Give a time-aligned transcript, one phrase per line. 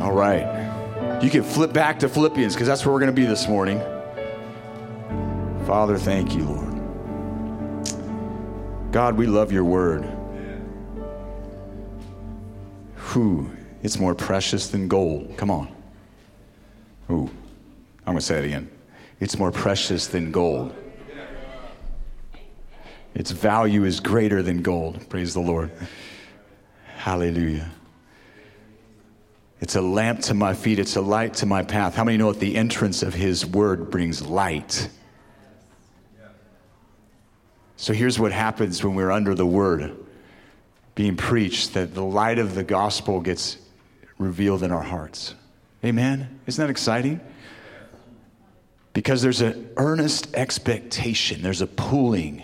[0.00, 1.22] All right.
[1.22, 3.78] You can flip back to Philippians because that's where we're going to be this morning.
[5.66, 6.70] Father, thank you, Lord.
[8.92, 10.04] God, we love your word.
[13.12, 13.50] Whew,
[13.82, 15.36] it's more precious than gold.
[15.36, 15.68] Come on.
[17.10, 17.28] Ooh,
[18.06, 18.70] I'm going to say it again.
[19.20, 20.74] It's more precious than gold.
[23.14, 25.06] Its value is greater than gold.
[25.10, 25.70] Praise the Lord.
[26.96, 27.70] Hallelujah.
[29.60, 31.94] It's a lamp to my feet, it's a light to my path.
[31.94, 34.88] How many know that the entrance of His word brings light?
[37.76, 39.96] So here's what happens when we're under the word
[40.94, 43.56] being preached that the light of the gospel gets
[44.18, 45.34] revealed in our hearts.
[45.82, 46.40] Amen?
[46.46, 47.20] Isn't that exciting?
[48.92, 52.42] Because there's an earnest expectation, there's a pulling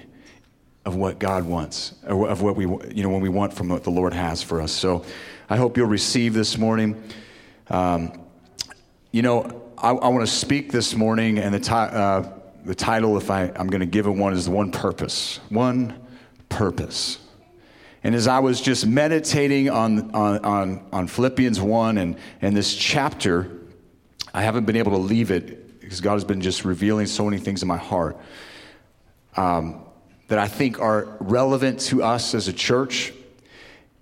[0.86, 3.90] of what God wants, of what we, you know, when we want from what the
[3.90, 4.72] Lord has for us.
[4.72, 5.04] So
[5.48, 7.00] I hope you'll receive this morning.
[7.70, 8.20] Um,
[9.12, 12.24] you know, I, I want to speak this morning, and the, ti- uh,
[12.64, 15.38] the title, if I, I'm going to give it one, is One Purpose.
[15.48, 16.04] One
[16.48, 17.20] Purpose.
[18.02, 22.74] And as I was just meditating on, on, on, on Philippians 1 and, and this
[22.74, 23.48] chapter,
[24.34, 27.38] I haven't been able to leave it because God has been just revealing so many
[27.38, 28.18] things in my heart.
[29.36, 29.82] Um,
[30.26, 33.12] that I think are relevant to us as a church.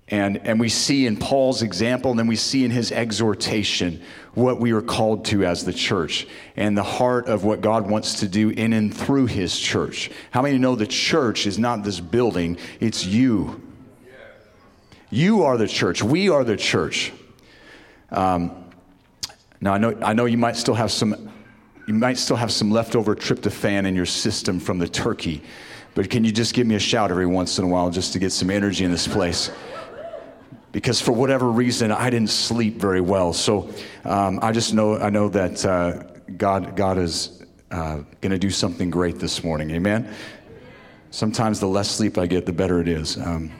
[0.08, 4.02] And, and we see in Paul's example, and then we see in his exhortation
[4.34, 8.20] what we are called to as the church and the heart of what God wants
[8.20, 10.10] to do in and through his church.
[10.30, 13.62] How many know the church is not this building, it's you.
[15.10, 16.02] You are the church.
[16.02, 17.12] We are the church.
[18.10, 18.64] Um,
[19.60, 21.32] now I know I know you might still have some
[21.86, 25.42] you might still have some leftover tryptophan in your system from the turkey.
[25.94, 28.18] But can you just give me a shout every once in a while just to
[28.18, 29.50] get some energy in this place?
[30.74, 33.32] Because for whatever reason, I didn't sleep very well.
[33.32, 33.70] So
[34.04, 36.02] um, I just know, I know that uh,
[36.36, 39.70] God, God is uh, going to do something great this morning.
[39.70, 40.12] Amen?
[41.12, 43.16] Sometimes the less sleep I get, the better it is.
[43.16, 43.52] Um,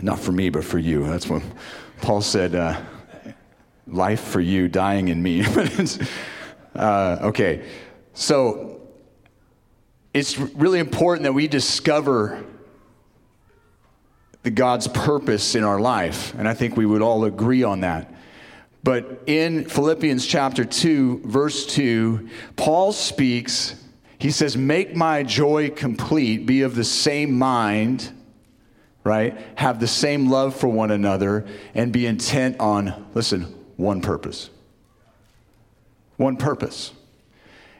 [0.00, 1.04] not for me, but for you.
[1.08, 1.42] That's what
[2.02, 2.80] Paul said uh,
[3.88, 5.44] life for you, dying in me.
[6.76, 7.68] uh, okay,
[8.14, 8.80] so
[10.14, 12.44] it's really important that we discover
[14.42, 16.34] the God's purpose in our life.
[16.34, 18.12] And I think we would all agree on that.
[18.84, 23.76] But in Philippians chapter 2, verse 2, Paul speaks,
[24.18, 28.10] he says, Make my joy complete, be of the same mind,
[29.04, 29.38] right?
[29.54, 33.42] Have the same love for one another, and be intent on, listen,
[33.76, 34.50] one purpose.
[36.16, 36.92] One purpose.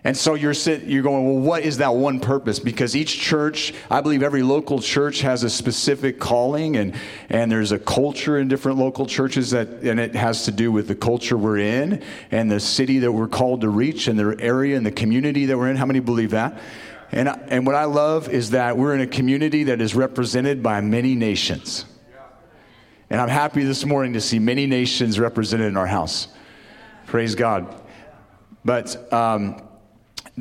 [0.04, 2.58] And so you're sit, you're going, well, what is that one purpose?
[2.58, 6.94] Because each church, I believe every local church has a specific calling, and
[7.28, 10.88] and there's a culture in different local churches that, and it has to do with
[10.88, 12.02] the culture we're in,
[12.32, 15.56] and the city that we're called to reach, and the area and the community that
[15.56, 15.76] we're in.
[15.76, 16.60] How many believe that?
[17.12, 20.80] And and what I love is that we're in a community that is represented by
[20.80, 21.84] many nations.
[23.08, 26.28] And I'm happy this morning to see many nations represented in our house.
[27.06, 27.72] Praise God.
[28.64, 29.60] But um,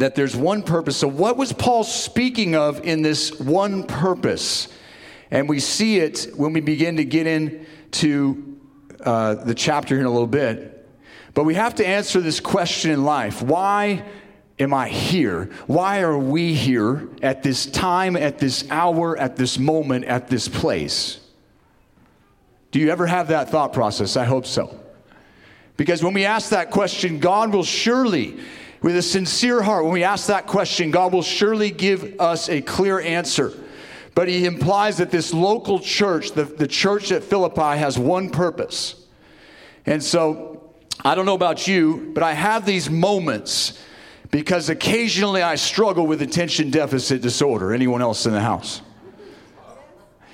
[0.02, 0.98] that there's one purpose.
[0.98, 4.68] So, what was Paul speaking of in this one purpose?
[5.30, 8.58] And we see it when we begin to get into
[9.04, 10.90] uh, the chapter here in a little bit.
[11.34, 14.04] But we have to answer this question in life why
[14.60, 15.52] am I here?
[15.68, 20.48] Why are we here at this time, at this hour, at this moment, at this
[20.48, 21.20] place?
[22.72, 24.18] Do you ever have that thought process?
[24.18, 24.78] I hope so.
[25.78, 28.40] Because when we ask that question, God will surely
[28.82, 32.62] with a sincere heart, when we ask that question, God will surely give us a
[32.62, 33.54] clear answer.
[34.16, 38.96] But he implies that this local church, the, the church at Philippi, has one purpose.
[39.86, 40.74] And so,
[41.06, 43.80] I don't know about you, but I have these moments
[44.32, 47.74] because occasionally I struggle with attention deficit disorder.
[47.74, 48.82] Anyone else in the house?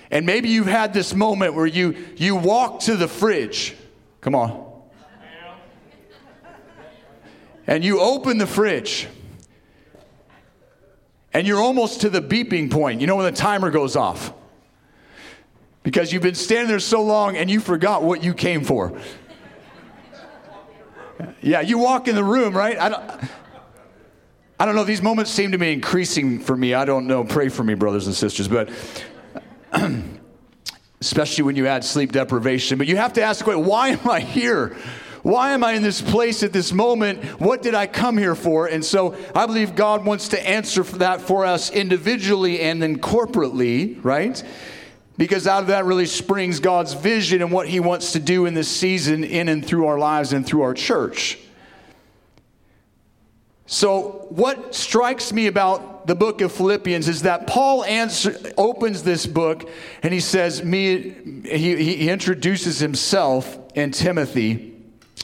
[0.09, 3.75] And maybe you've had this moment where you, you walk to the fridge.
[4.21, 4.66] Come on
[7.67, 9.07] and you open the fridge
[11.33, 14.33] and you're almost to the beeping point, you know, when the timer goes off.
[15.83, 18.99] Because you've been standing there so long and you forgot what you came for.
[21.41, 22.77] Yeah, you walk in the room, right?
[22.77, 23.03] I don't,
[24.59, 26.73] I don't know, these moments seem to be increasing for me.
[26.73, 27.23] I don't know.
[27.23, 28.47] Pray for me, brothers and sisters.
[28.47, 28.69] But
[31.01, 32.77] especially when you add sleep deprivation.
[32.77, 34.75] But you have to ask the question why am I here?
[35.23, 37.23] Why am I in this place at this moment?
[37.39, 38.67] What did I come here for?
[38.67, 42.99] And so I believe God wants to answer for that for us individually and then
[42.99, 44.41] corporately, right?
[45.17, 48.53] Because out of that really springs God's vision and what He wants to do in
[48.53, 51.39] this season, in and through our lives and through our church.
[53.65, 59.25] So, what strikes me about the book of Philippians is that Paul answer, opens this
[59.25, 59.69] book
[60.03, 64.76] and he says, me, he, he introduces himself and Timothy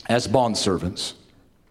[0.08, 1.14] as bondservants,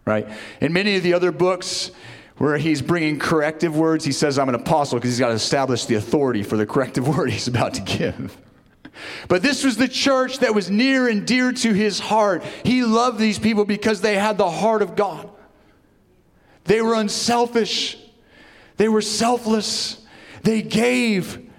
[0.05, 0.27] right?
[0.61, 1.91] In many of the other books,
[2.37, 5.85] where he's bringing corrective words, he says, I'm an apostle because he's got to establish
[5.85, 8.37] the authority for the corrective word he's about to give.
[9.27, 12.43] But this was the church that was near and dear to his heart.
[12.63, 15.29] He loved these people because they had the heart of God.
[16.65, 17.97] They were unselfish.
[18.77, 20.05] They were selfless.
[20.43, 21.49] They gave.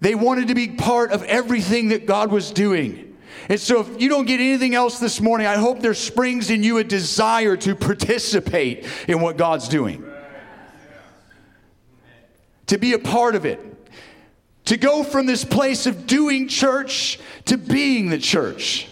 [0.00, 3.05] They wanted to be part of everything that God was doing.
[3.48, 6.64] And so, if you don't get anything else this morning, I hope there springs in
[6.64, 10.04] you a desire to participate in what God's doing,
[12.66, 13.60] to be a part of it,
[14.64, 18.88] to go from this place of doing church to being the church.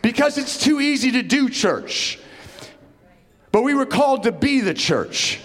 [0.00, 2.20] Because it's too easy to do church.
[3.50, 5.40] But we were called to be the church.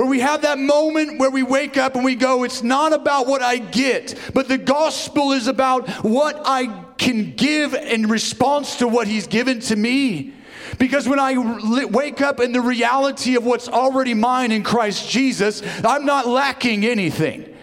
[0.00, 3.26] Where we have that moment where we wake up and we go, it's not about
[3.26, 8.88] what I get, but the gospel is about what I can give in response to
[8.88, 10.32] what He's given to me.
[10.78, 11.36] Because when I
[11.84, 16.86] wake up in the reality of what's already mine in Christ Jesus, I'm not lacking
[16.86, 17.54] anything.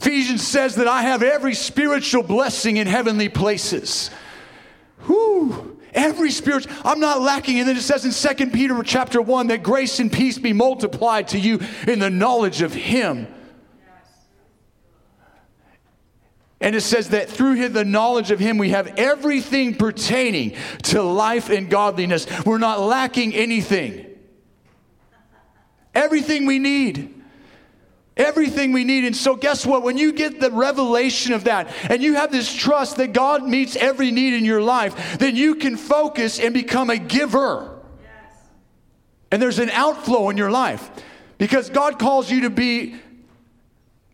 [0.00, 4.10] Ephesians says that I have every spiritual blessing in heavenly places.
[5.02, 5.75] Whew.
[5.96, 7.58] Every spiritual, I'm not lacking.
[7.58, 11.28] And then it says in Second Peter chapter 1 that grace and peace be multiplied
[11.28, 11.58] to you
[11.88, 13.26] in the knowledge of Him.
[16.60, 20.54] And it says that through the knowledge of Him, we have everything pertaining
[20.84, 22.26] to life and godliness.
[22.44, 24.04] We're not lacking anything.
[25.94, 27.15] Everything we need.
[28.16, 29.04] Everything we need.
[29.04, 29.82] And so, guess what?
[29.82, 33.76] When you get the revelation of that and you have this trust that God meets
[33.76, 37.78] every need in your life, then you can focus and become a giver.
[38.02, 38.40] Yes.
[39.30, 40.88] And there's an outflow in your life
[41.36, 42.96] because God calls you to be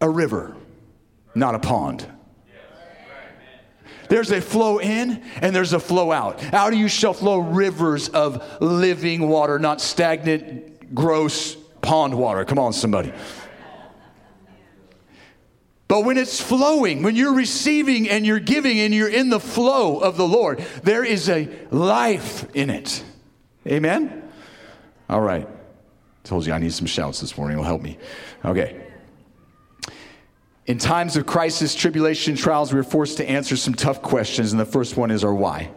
[0.01, 0.57] a river,
[1.37, 2.05] not a pond.
[4.09, 6.53] There's a flow in and there's a flow out.
[6.53, 12.45] Out of you shall flow rivers of living water, not stagnant, gross pond water.
[12.45, 13.11] Come on, somebody.
[15.93, 19.99] But when it's flowing, when you're receiving and you're giving and you're in the flow
[19.99, 23.05] of the Lord, there is a life in it.
[23.67, 24.27] Amen?
[25.11, 25.47] All right.
[26.25, 27.59] Told you I need some shouts this morning.
[27.59, 27.99] It'll help me.
[28.43, 28.87] Okay.
[30.65, 34.65] In times of crisis, tribulation, trials, we're forced to answer some tough questions, and the
[34.65, 35.71] first one is our why.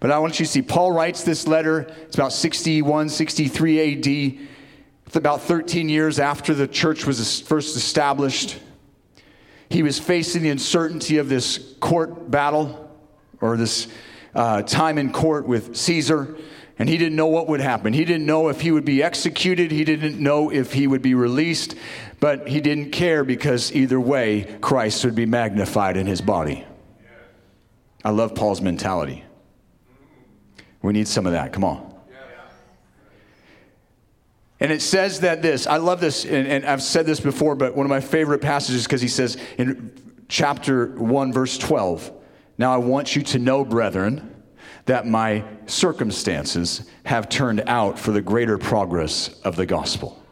[0.00, 1.80] But I want you to see, Paul writes this letter.
[2.04, 4.48] It's about 61, 63 AD.
[5.08, 8.58] It's about 13 years after the church was first established.
[9.72, 12.90] He was facing the uncertainty of this court battle
[13.40, 13.88] or this
[14.34, 16.36] uh, time in court with Caesar,
[16.78, 17.94] and he didn't know what would happen.
[17.94, 21.14] He didn't know if he would be executed, he didn't know if he would be
[21.14, 21.74] released,
[22.20, 26.66] but he didn't care because either way, Christ would be magnified in his body.
[28.04, 29.24] I love Paul's mentality.
[30.82, 31.54] We need some of that.
[31.54, 31.91] Come on.
[34.62, 37.74] And it says that this, I love this, and, and I've said this before, but
[37.74, 39.92] one of my favorite passages because he says in
[40.28, 42.12] chapter 1, verse 12,
[42.58, 44.40] Now I want you to know, brethren,
[44.84, 50.22] that my circumstances have turned out for the greater progress of the gospel.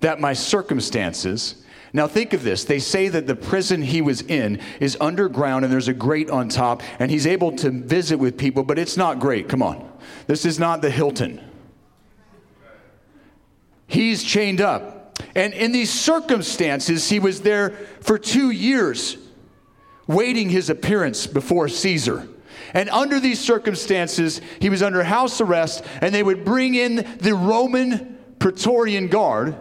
[0.00, 1.64] That my circumstances,
[1.94, 2.64] now think of this.
[2.64, 6.50] They say that the prison he was in is underground and there's a grate on
[6.50, 9.48] top, and he's able to visit with people, but it's not great.
[9.48, 9.90] Come on.
[10.26, 11.46] This is not the Hilton.
[13.90, 15.18] He's chained up.
[15.34, 17.70] And in these circumstances, he was there
[18.00, 19.16] for two years,
[20.06, 22.28] waiting his appearance before Caesar.
[22.72, 27.34] And under these circumstances, he was under house arrest, and they would bring in the
[27.34, 29.56] Roman Praetorian Guard,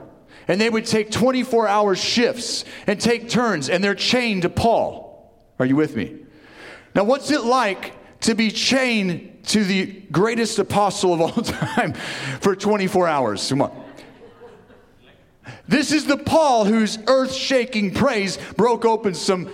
[0.47, 5.33] and they would take 24 hour shifts and take turns, and they're chained to Paul.
[5.57, 6.19] Are you with me?
[6.93, 11.93] Now, what's it like to be chained to the greatest apostle of all time
[12.41, 13.49] for 24 hours?
[13.49, 13.88] Come on.
[15.67, 19.49] This is the Paul whose earth shaking praise broke open some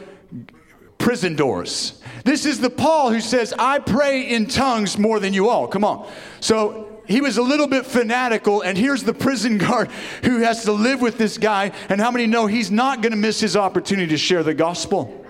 [0.98, 2.02] prison doors.
[2.24, 5.68] This is the Paul who says, I pray in tongues more than you all.
[5.68, 6.10] Come on.
[6.40, 9.90] So he was a little bit fanatical, and here's the prison guard
[10.24, 11.72] who has to live with this guy.
[11.90, 15.26] And how many know he's not going to miss his opportunity to share the gospel?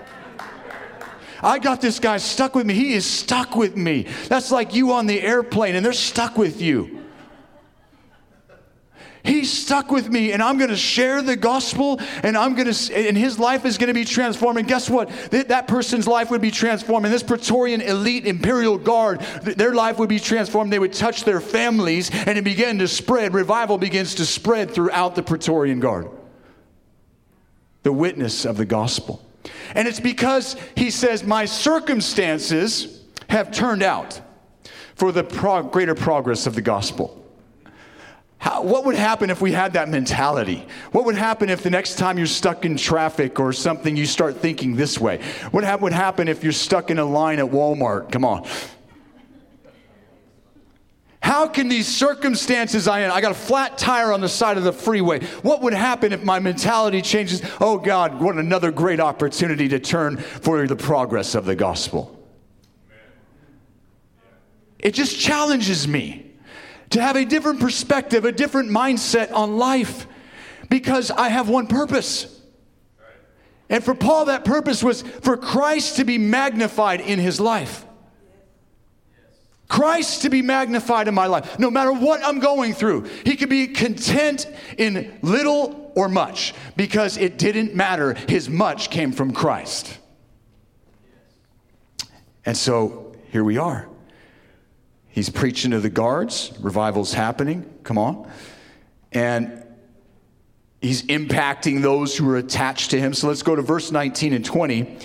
[1.41, 2.73] I got this guy stuck with me.
[2.73, 4.07] He is stuck with me.
[4.29, 7.04] That's like you on the airplane, and they're stuck with you.
[9.25, 12.95] He's stuck with me, and I'm going to share the gospel, and I'm going to,
[12.95, 14.59] and his life is going to be transformed.
[14.59, 15.09] And guess what?
[15.31, 17.05] That, person's life would be transformed.
[17.05, 20.71] And this Praetorian elite imperial guard, their life would be transformed.
[20.71, 23.33] They would touch their families, and it began to spread.
[23.33, 26.07] Revival begins to spread throughout the Praetorian guard.
[27.81, 29.25] The witness of the gospel.
[29.73, 34.21] And it's because he says, My circumstances have turned out
[34.95, 37.24] for the prog- greater progress of the gospel.
[38.45, 40.67] How, what would happen if we had that mentality?
[40.91, 44.37] What would happen if the next time you're stuck in traffic or something, you start
[44.37, 45.19] thinking this way?
[45.49, 48.11] What ha- would happen if you're stuck in a line at Walmart?
[48.11, 48.47] Come on.
[51.21, 53.11] How can these circumstances I am?
[53.11, 55.25] I got a flat tire on the side of the freeway.
[55.41, 57.41] What would happen if my mentality changes?
[57.59, 62.23] Oh God, what another great opportunity to turn for the progress of the gospel.
[64.77, 66.25] It just challenges me
[66.95, 70.07] to have a different perspective, a different mindset on life,
[70.69, 72.41] because I have one purpose.
[73.69, 77.85] And for Paul, that purpose was for Christ to be magnified in his life.
[79.67, 83.09] Christ to be magnified in my life, no matter what I'm going through.
[83.25, 84.47] He could be content
[84.77, 88.13] in little or much because it didn't matter.
[88.13, 89.97] His much came from Christ.
[92.45, 93.89] And so here we are.
[95.15, 98.29] He's preaching to the guards, revival's happening, come on.
[99.13, 99.65] And
[100.81, 103.13] he's impacting those who are attached to him.
[103.13, 104.97] So let's go to verse 19 and 20.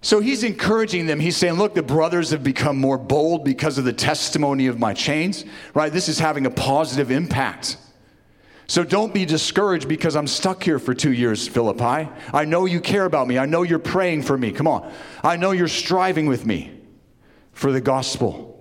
[0.00, 1.20] So he's encouraging them.
[1.20, 4.94] He's saying, Look, the brothers have become more bold because of the testimony of my
[4.94, 5.44] chains,
[5.74, 5.92] right?
[5.92, 7.76] This is having a positive impact.
[8.66, 12.08] So don't be discouraged because I'm stuck here for two years, Philippi.
[12.32, 13.36] I know you care about me.
[13.36, 14.52] I know you're praying for me.
[14.52, 14.90] Come on.
[15.22, 16.80] I know you're striving with me
[17.52, 18.53] for the gospel.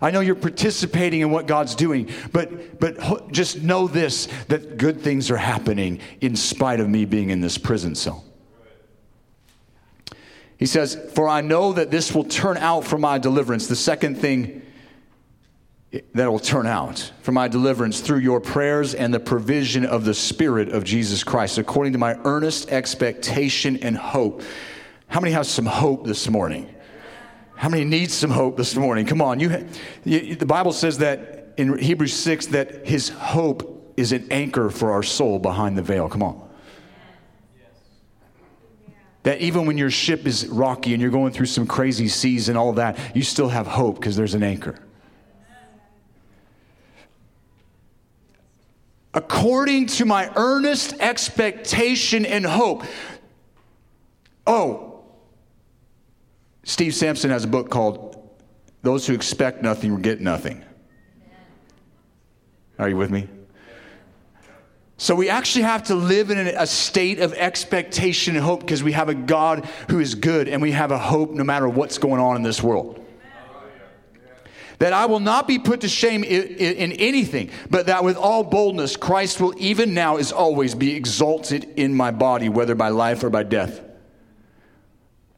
[0.00, 5.00] I know you're participating in what God's doing, but, but just know this that good
[5.00, 8.24] things are happening in spite of me being in this prison cell.
[10.58, 13.66] He says, For I know that this will turn out for my deliverance.
[13.66, 14.62] The second thing
[16.14, 20.14] that will turn out for my deliverance through your prayers and the provision of the
[20.14, 24.42] Spirit of Jesus Christ, according to my earnest expectation and hope.
[25.08, 26.74] How many have some hope this morning?
[27.56, 29.06] How many need some hope this morning?
[29.06, 29.40] Come on.
[29.40, 29.66] You,
[30.04, 34.92] you, the Bible says that in Hebrews 6 that his hope is an anchor for
[34.92, 36.08] our soul behind the veil.
[36.08, 36.46] Come on.
[39.22, 42.58] That even when your ship is rocky and you're going through some crazy seas and
[42.58, 44.78] all that, you still have hope because there's an anchor.
[49.14, 52.84] According to my earnest expectation and hope.
[54.46, 54.95] Oh,
[56.66, 58.28] Steve Sampson has a book called
[58.82, 60.64] Those Who Expect Nothing Get Nothing.
[62.76, 63.28] Are you with me?
[64.98, 68.92] So we actually have to live in a state of expectation and hope because we
[68.92, 72.20] have a God who is good and we have a hope no matter what's going
[72.20, 73.00] on in this world.
[74.80, 78.96] That I will not be put to shame in anything, but that with all boldness,
[78.96, 83.30] Christ will even now, as always, be exalted in my body, whether by life or
[83.30, 83.80] by death.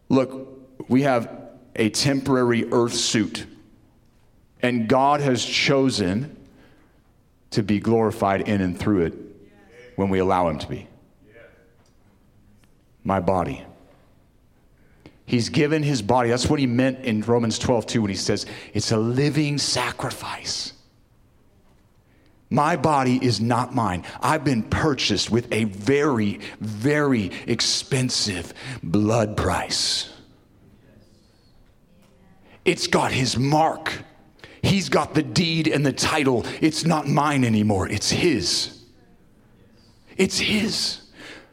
[0.09, 0.48] Look,
[0.88, 1.30] we have
[1.76, 3.47] a temporary earth suit,
[4.61, 6.37] and God has chosen
[7.50, 9.14] to be glorified in and through it
[9.97, 10.87] when we allow Him to be.
[13.04, 13.64] My body.
[15.28, 16.30] He's given his body.
[16.30, 20.73] That's what he meant in Romans 12, 2, when he says, it's a living sacrifice.
[22.49, 24.04] My body is not mine.
[24.23, 30.11] I've been purchased with a very, very expensive blood price.
[32.69, 33.95] It's got his mark.
[34.63, 36.45] He's got the deed and the title.
[36.61, 38.85] It's not mine anymore, it's his.
[40.19, 41.01] It's his.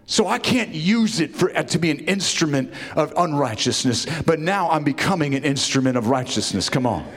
[0.07, 4.84] So I can't use it for, to be an instrument of unrighteousness, but now I'm
[4.84, 6.67] becoming an instrument of righteousness.
[6.67, 7.10] Come on.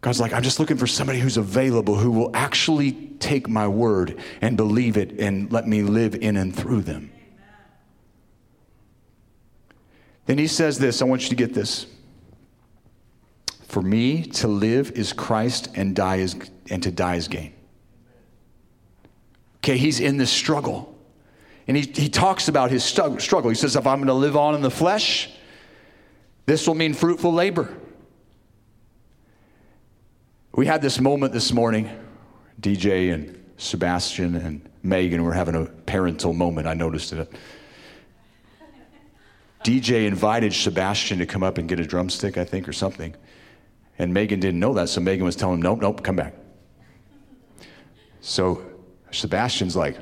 [0.00, 2.90] God's like, I'm just looking for somebody who's available who will actually
[3.20, 7.11] take my word and believe it and let me live in and through them.
[10.26, 11.86] Then he says this I want you to get this.
[13.66, 16.36] For me to live is Christ and die is
[16.70, 17.54] and to die is gain.
[19.58, 20.92] Okay, he's in this struggle.
[21.68, 23.48] And he, he talks about his struggle.
[23.48, 25.30] He says, if I'm going to live on in the flesh,
[26.44, 27.72] this will mean fruitful labor.
[30.54, 31.88] We had this moment this morning.
[32.60, 36.66] DJ and Sebastian and Megan were having a parental moment.
[36.66, 37.32] I noticed it.
[39.62, 43.14] DJ invited Sebastian to come up and get a drumstick, I think, or something.
[43.98, 46.34] And Megan didn't know that, so Megan was telling him, nope, nope, come back.
[48.20, 48.64] So
[49.10, 49.98] Sebastian's like,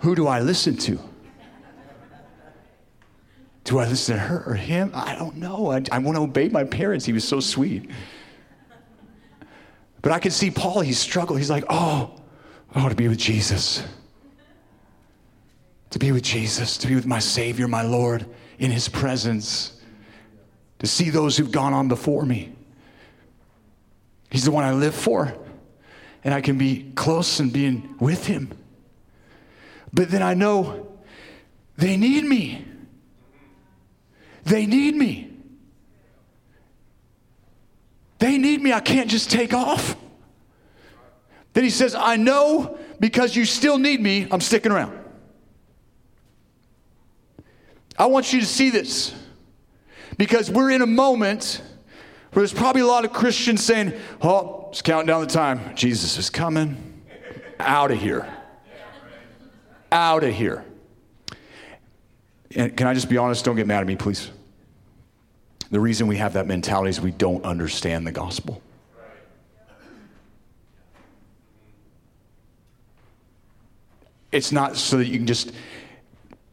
[0.00, 0.98] who do I listen to?
[3.64, 4.90] Do I listen to her or him?
[4.94, 5.70] I don't know.
[5.70, 7.04] I, I want to obey my parents.
[7.04, 7.90] He was so sweet.
[10.02, 11.38] But I could see Paul, he's struggling.
[11.38, 12.18] He's like, oh,
[12.74, 13.84] I want to be with Jesus.
[15.90, 18.26] To be with Jesus, to be with my Savior, my Lord,
[18.58, 19.80] in his presence,
[20.78, 22.52] to see those who've gone on before me.
[24.30, 25.34] He's the one I live for,
[26.22, 28.52] and I can be close and being with him.
[29.92, 30.92] But then I know
[31.76, 32.64] they need me.
[34.44, 35.32] They need me.
[38.20, 38.72] They need me.
[38.72, 39.96] I can't just take off.
[41.52, 44.99] Then he says, I know because you still need me, I'm sticking around.
[48.00, 49.14] I want you to see this
[50.16, 51.60] because we're in a moment
[52.32, 53.92] where there's probably a lot of Christians saying,
[54.22, 55.76] Oh, just counting down the time.
[55.76, 57.02] Jesus is coming.
[57.58, 58.26] Out of here.
[59.92, 60.64] Out of here.
[62.56, 63.44] And can I just be honest?
[63.44, 64.30] Don't get mad at me, please.
[65.70, 68.62] The reason we have that mentality is we don't understand the gospel.
[74.32, 75.52] It's not so that you can just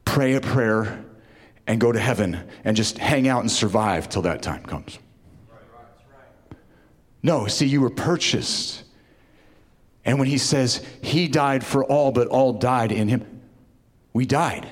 [0.04, 1.06] pray a prayer
[1.68, 4.98] and go to heaven and just hang out and survive till that time comes.
[7.22, 8.84] No, see, you were purchased.
[10.06, 13.42] And when he says he died for all, but all died in him,
[14.14, 14.68] we died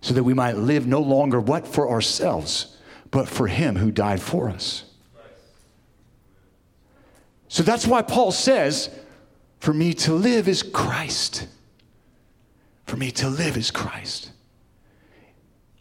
[0.00, 1.68] so that we might live no longer what?
[1.68, 2.78] For ourselves,
[3.10, 4.84] but for him who died for us.
[7.48, 8.88] So that's why Paul says,
[9.58, 11.48] For me to live is Christ.
[12.86, 14.29] For me to live is Christ.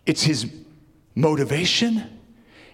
[0.09, 0.51] It's his
[1.13, 2.03] motivation,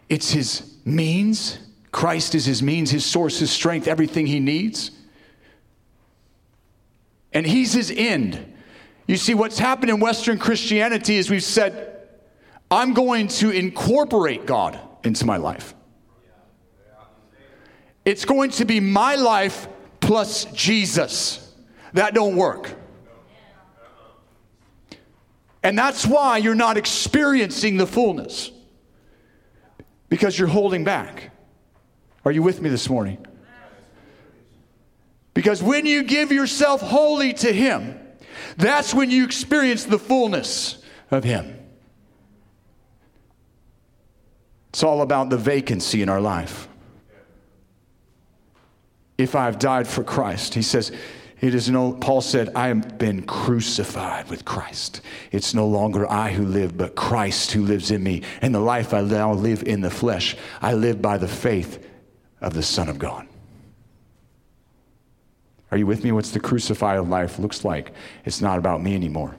[0.07, 1.59] it's his means.
[1.91, 4.91] Christ is his means, his source, his strength, everything he needs.
[7.33, 8.53] And he's his end.
[9.05, 12.07] You see, what's happened in Western Christianity is we've said,
[12.71, 15.73] I'm going to incorporate God into my life.
[18.05, 19.67] It's going to be my life
[19.99, 21.53] plus Jesus.
[21.91, 22.75] That don't work.
[25.65, 28.51] And that's why you're not experiencing the fullness
[30.09, 31.31] because you're holding back.
[32.23, 33.25] Are you with me this morning?
[35.33, 37.99] Because when you give yourself wholly to Him,
[38.57, 40.77] that's when you experience the fullness
[41.09, 41.57] of Him.
[44.69, 46.67] It's all about the vacancy in our life.
[49.17, 50.91] If I've died for Christ, He says,
[51.41, 55.01] it is no, Paul said, I have been crucified with Christ.
[55.31, 58.23] It's no longer I who live, but Christ who lives in me.
[58.41, 61.85] And the life I now live in the flesh, I live by the faith
[62.41, 63.27] of the Son of God.
[65.71, 66.11] Are you with me?
[66.11, 67.91] What's the crucified life looks like?
[68.23, 69.35] It's not about me anymore.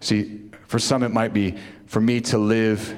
[0.00, 2.96] See, for some it might be for me to live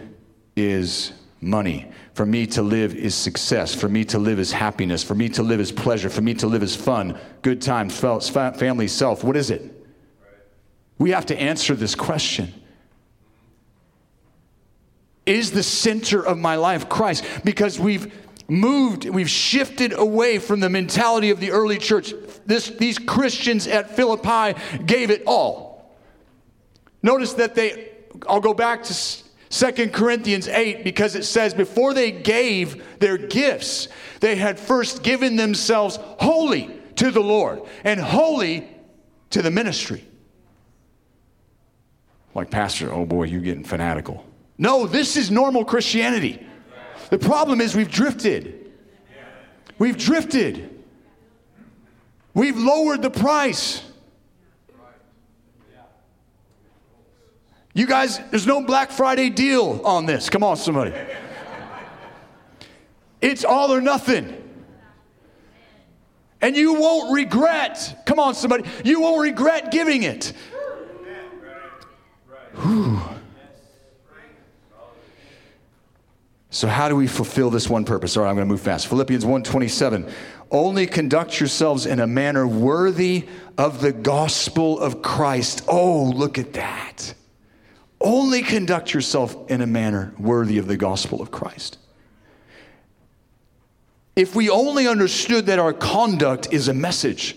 [0.57, 1.91] is money.
[2.15, 3.75] For me to live is success.
[3.75, 5.03] For me to live is happiness.
[5.03, 6.11] For me to live is pleasure.
[6.11, 9.25] For me to live is fun, good times, family, self.
[9.25, 9.63] What is it?
[10.99, 12.53] We have to answer this question.
[15.25, 17.25] Is the center of my life Christ?
[17.45, 18.13] Because we've
[18.49, 22.13] moved, we've shifted away from the mentality of the early church.
[22.47, 25.97] This, these Christians at Philippi gave it all.
[27.03, 27.93] Notice that they,
[28.29, 28.95] I'll go back to
[29.49, 33.89] Second Corinthians 8, because it says before they gave their gifts,
[34.21, 38.69] they had first given themselves wholly to the Lord and holy
[39.31, 40.05] to the ministry.
[42.35, 44.25] Like, Pastor, oh boy, you're getting fanatical.
[44.59, 46.47] No, this is normal Christianity.
[47.09, 48.71] The problem is we've drifted.
[49.79, 50.83] We've drifted.
[52.35, 53.83] We've lowered the price.
[57.73, 60.29] You guys, there's no Black Friday deal on this.
[60.29, 60.93] Come on, somebody.
[63.23, 64.40] It's all or nothing.
[66.43, 70.33] And you won't regret, come on, somebody, you won't regret giving it.
[72.57, 73.01] Whew.
[76.53, 78.17] So how do we fulfill this one purpose?
[78.17, 78.89] All right, I'm going to move fast.
[78.89, 80.11] Philippians 1:27.
[80.51, 85.63] Only conduct yourselves in a manner worthy of the gospel of Christ.
[85.69, 87.15] Oh, look at that.
[88.01, 91.79] Only conduct yourself in a manner worthy of the gospel of Christ.
[94.17, 97.37] If we only understood that our conduct is a message,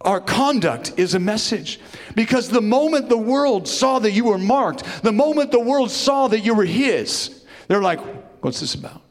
[0.00, 1.80] Our conduct is a message.
[2.14, 6.28] Because the moment the world saw that you were marked, the moment the world saw
[6.28, 8.00] that you were His, they're like,
[8.42, 9.02] what's this about?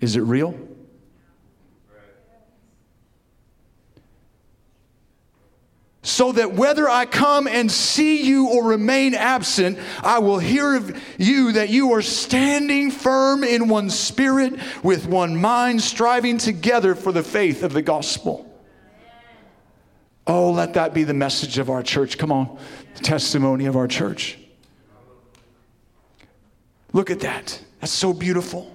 [0.00, 0.56] Is it real?
[6.06, 11.02] So that whether I come and see you or remain absent, I will hear of
[11.18, 17.10] you that you are standing firm in one spirit, with one mind, striving together for
[17.10, 18.44] the faith of the gospel.
[20.28, 22.18] Oh, let that be the message of our church.
[22.18, 22.56] Come on,
[22.94, 24.38] the testimony of our church.
[26.92, 27.60] Look at that.
[27.80, 28.72] That's so beautiful.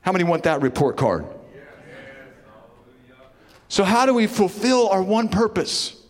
[0.00, 1.24] How many want that report card?
[3.68, 6.00] So, how do we fulfill our one purpose?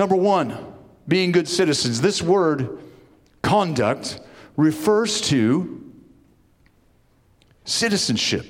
[0.00, 0.56] Number one,
[1.06, 2.00] being good citizens.
[2.00, 2.78] This word,
[3.42, 4.18] conduct,
[4.56, 5.92] refers to
[7.66, 8.46] citizenship.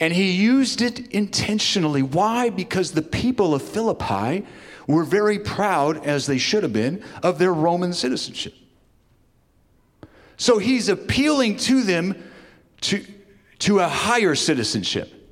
[0.00, 2.02] And he used it intentionally.
[2.02, 2.50] Why?
[2.50, 4.44] Because the people of Philippi
[4.88, 8.54] were very proud, as they should have been, of their Roman citizenship.
[10.36, 12.20] So he's appealing to them
[12.80, 13.04] to,
[13.60, 15.23] to a higher citizenship.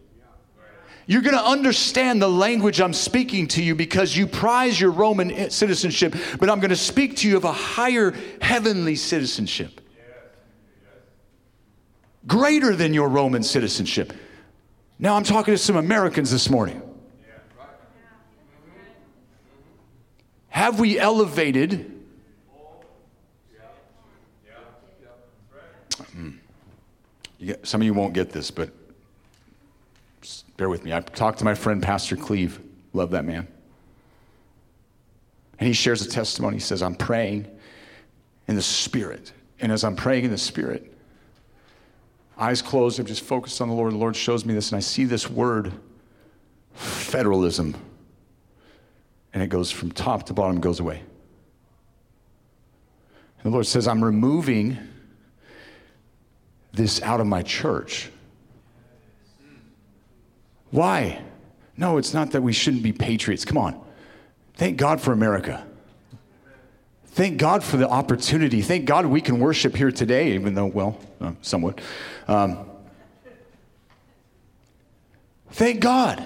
[1.06, 5.50] You're going to understand the language I'm speaking to you because you prize your Roman
[5.50, 9.80] citizenship, but I'm going to speak to you of a higher heavenly citizenship.
[12.26, 14.12] Greater than your Roman citizenship.
[14.98, 16.80] Now I'm talking to some Americans this morning.
[20.50, 21.90] Have we elevated?
[26.12, 26.30] Hmm.
[27.64, 28.70] Some of you won't get this, but
[30.56, 30.92] bear with me.
[30.92, 32.60] I talked to my friend, Pastor Cleve.
[32.92, 33.48] Love that man.
[35.58, 36.56] And he shares a testimony.
[36.56, 37.46] He says, I'm praying
[38.48, 39.32] in the Spirit.
[39.60, 40.92] And as I'm praying in the Spirit,
[42.36, 43.92] eyes closed, I'm just focused on the Lord.
[43.92, 45.72] The Lord shows me this, and I see this word,
[46.74, 47.76] federalism.
[49.32, 50.98] And it goes from top to bottom, goes away.
[53.38, 54.78] And the Lord says, I'm removing
[56.72, 58.10] this out of my church.
[60.72, 61.22] Why?
[61.76, 63.44] No, it's not that we shouldn't be patriots.
[63.44, 63.80] Come on.
[64.54, 65.64] Thank God for America.
[67.06, 68.62] Thank God for the opportunity.
[68.62, 71.80] Thank God we can worship here today, even though, well, uh, somewhat.
[72.26, 72.58] Um,
[75.50, 76.24] thank God.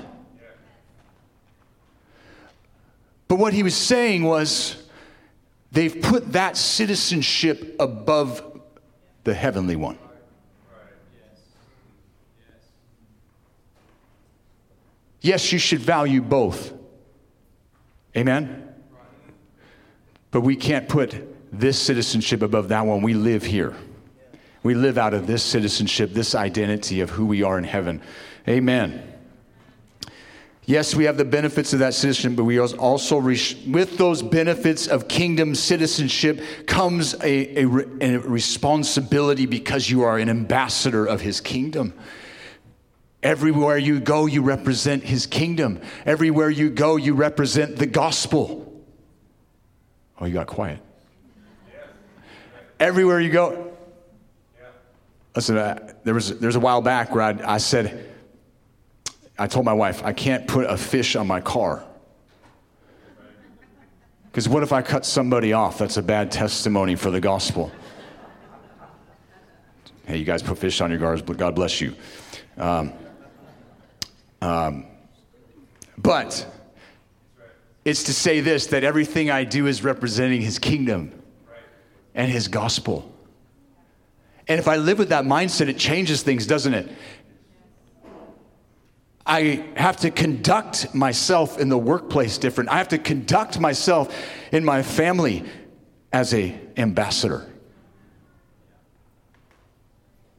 [3.27, 4.81] But what he was saying was
[5.73, 8.61] they've put that citizenship above
[9.25, 9.99] the heavenly one.
[15.21, 16.73] Yes, you should value both.
[18.17, 18.75] Amen?
[20.31, 21.15] But we can't put
[21.53, 23.03] this citizenship above that one.
[23.03, 23.75] We live here.
[24.63, 28.03] We live out of this citizenship, this identity of who we are in heaven.
[28.49, 29.15] Amen.
[30.65, 35.07] Yes, we have the benefits of that citizenship, but we also, with those benefits of
[35.07, 37.67] kingdom citizenship, comes a, a,
[38.01, 41.95] a responsibility because you are an ambassador of his kingdom.
[43.23, 45.81] Everywhere you go, you represent his kingdom.
[46.05, 48.85] Everywhere you go, you represent the gospel.
[50.21, 50.81] Oh, you got quiet.
[52.79, 53.73] Everywhere you go.
[55.35, 58.15] Listen, uh, there was a while back where I, I said,
[59.39, 61.85] I told my wife, I can't put a fish on my car.
[64.31, 65.79] Because what if I cut somebody off?
[65.79, 67.73] That's a bad testimony for the gospel.
[70.07, 71.95] hey, you guys put fish on your cars, but God bless you.
[72.59, 72.93] Um,
[74.41, 74.87] um,
[75.99, 76.47] but
[77.85, 81.13] it's to say this that everything I do is representing his kingdom
[82.15, 83.13] and his gospel.
[84.49, 86.91] And if I live with that mindset, it changes things, doesn't it?
[89.27, 92.71] I have to conduct myself in the workplace different.
[92.71, 94.17] I have to conduct myself
[94.53, 95.45] in my family
[96.13, 97.45] as a ambassador.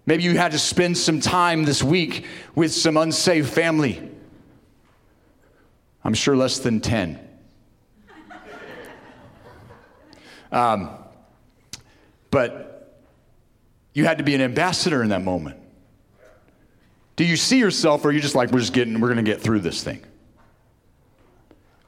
[0.08, 4.10] Maybe you had to spend some time this week with some unsaved family.
[6.04, 7.20] I'm sure less than 10.
[10.50, 10.90] Um,
[12.32, 12.98] but
[13.94, 15.60] you had to be an ambassador in that moment.
[17.18, 19.30] Do you see yourself, or are you just like, we're just getting, we're going to
[19.30, 20.02] get through this thing?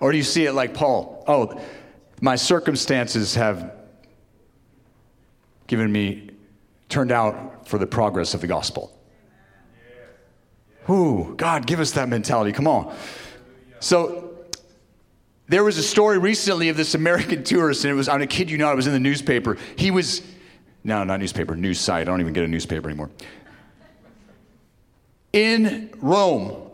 [0.02, 1.24] Or do you see it like Paul?
[1.26, 1.62] Oh,
[2.20, 3.74] my circumstances have
[5.68, 6.32] given me,
[6.90, 8.96] turned out for the progress of the gospel.
[10.90, 12.52] Ooh, God, give us that mentality.
[12.52, 12.96] Come on.
[13.80, 14.26] So,
[15.48, 18.50] there was a story recently of this American tourist, and it was, I'm a kid
[18.50, 19.58] you not, it was in the newspaper.
[19.76, 20.22] He was,
[20.84, 22.02] no, not newspaper, news site.
[22.02, 23.10] I don't even get a newspaper anymore.
[25.32, 26.70] In Rome,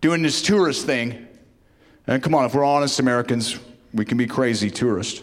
[0.00, 1.26] doing this tourist thing.
[2.06, 3.58] And come on, if we're honest Americans,
[3.92, 5.22] we can be crazy tourists.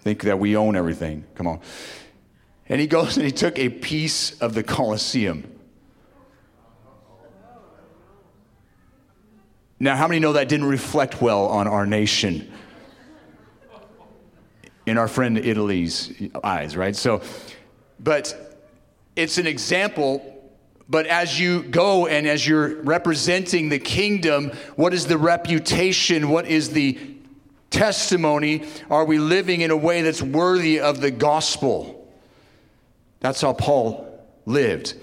[0.00, 1.24] Think that we own everything.
[1.34, 1.60] Come on.
[2.70, 5.58] And he goes and he took a piece of the Colosseum.
[9.80, 12.52] Now, how many know that didn't reflect well on our nation?
[14.86, 16.12] In our friend Italy's
[16.44, 16.94] eyes, right?
[16.94, 17.22] So,
[17.98, 18.60] but
[19.16, 20.52] it's an example.
[20.88, 26.28] But as you go and as you're representing the kingdom, what is the reputation?
[26.28, 26.98] What is the
[27.70, 28.68] testimony?
[28.88, 31.99] Are we living in a way that's worthy of the gospel?
[33.20, 34.06] That's how Paul
[34.46, 34.94] lived.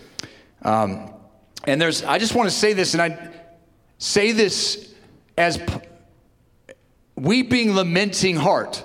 [0.64, 1.14] Um,
[1.66, 3.32] and there's, I just want to say this, and I
[4.00, 4.94] say this
[5.38, 6.76] as p-
[7.16, 8.84] weeping, lamenting heart,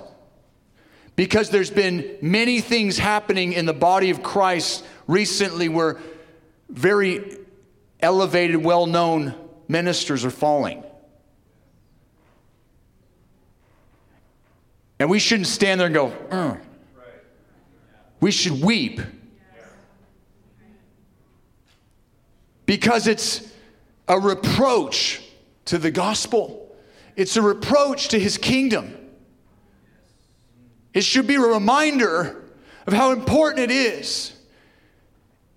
[1.15, 5.99] because there's been many things happening in the body of Christ recently where
[6.69, 7.37] very
[7.99, 9.35] elevated, well known
[9.67, 10.83] ministers are falling.
[14.99, 16.59] And we shouldn't stand there and go, mm.
[18.19, 19.01] we should weep
[22.73, 23.47] because it's
[24.07, 25.21] a reproach
[25.65, 26.75] to the gospel,
[27.15, 28.97] it's a reproach to his kingdom.
[30.91, 32.43] It should be a reminder
[32.87, 34.35] of how important it is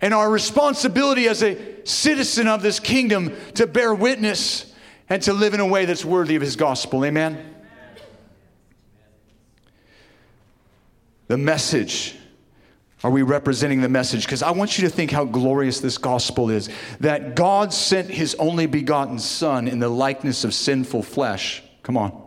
[0.02, 4.74] and our responsibility as a citizen of this kingdom to bear witness
[5.08, 7.02] and to live in a way that's worthy of his gospel.
[7.02, 7.54] Amen.
[11.28, 12.14] The message
[13.06, 14.24] are we representing the message?
[14.24, 18.34] Because I want you to think how glorious this gospel is that God sent his
[18.34, 21.62] only begotten Son in the likeness of sinful flesh.
[21.84, 22.20] Come on.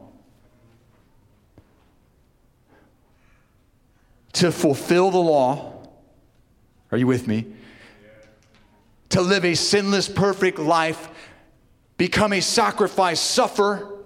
[4.31, 5.85] To fulfill the law.
[6.93, 7.45] Are you with me?
[9.09, 11.09] To live a sinless, perfect life,
[11.97, 13.97] become a sacrifice, suffer,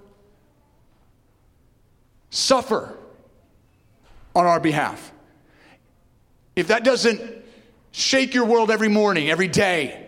[2.31, 2.97] suffer
[4.35, 5.12] on our behalf
[6.55, 7.21] if that doesn't
[7.91, 10.03] shake your world every morning, every day,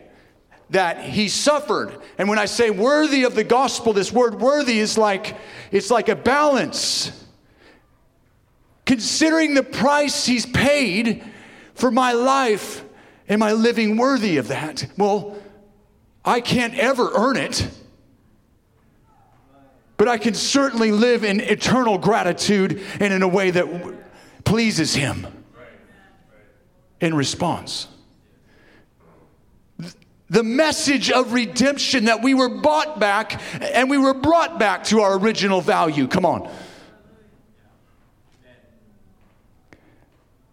[0.71, 1.95] that he suffered.
[2.17, 5.37] And when I say worthy of the gospel, this word worthy is like
[5.71, 7.11] it's like a balance.
[8.85, 11.23] Considering the price he's paid
[11.73, 12.83] for my life,
[13.27, 14.87] am I living worthy of that?
[14.97, 15.37] Well,
[16.23, 17.67] I can't ever earn it.
[19.97, 23.95] But I can certainly live in eternal gratitude and in a way that
[24.43, 25.25] pleases him
[27.01, 27.87] in response.
[30.29, 35.01] The message of redemption that we were bought back and we were brought back to
[35.01, 36.07] our original value.
[36.07, 36.49] Come on.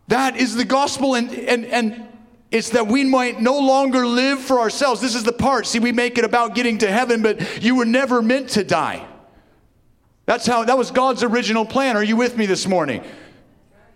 [0.09, 2.07] That is the gospel, and, and, and
[2.51, 5.01] it's that we might no longer live for ourselves.
[5.01, 5.67] This is the part.
[5.67, 9.07] See, we make it about getting to heaven, but you were never meant to die.
[10.27, 11.97] That's how, that was God's original plan.
[11.97, 13.03] Are you with me this morning?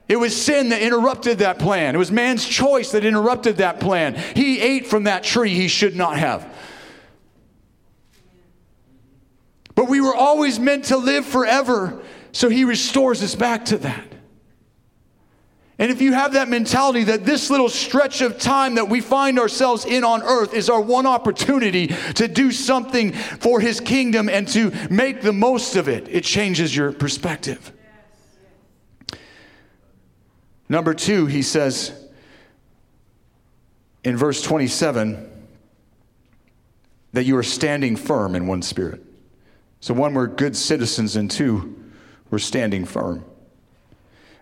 [0.08, 1.94] It was sin that interrupted that plan.
[1.94, 4.14] It was man's choice that interrupted that plan.
[4.14, 6.48] He ate from that tree he should not have.
[9.74, 12.00] But we were always meant to live forever,
[12.32, 14.12] so he restores us back to that.
[15.78, 19.38] And if you have that mentality that this little stretch of time that we find
[19.38, 24.48] ourselves in on earth is our one opportunity to do something for his kingdom and
[24.48, 27.72] to make the most of it, it changes your perspective.
[30.68, 31.92] Number two, he says
[34.04, 35.32] in verse 27
[37.12, 39.02] that you are standing firm in one spirit.
[39.80, 41.76] So, one, we're good citizens, and two,
[42.30, 43.24] we're standing firm.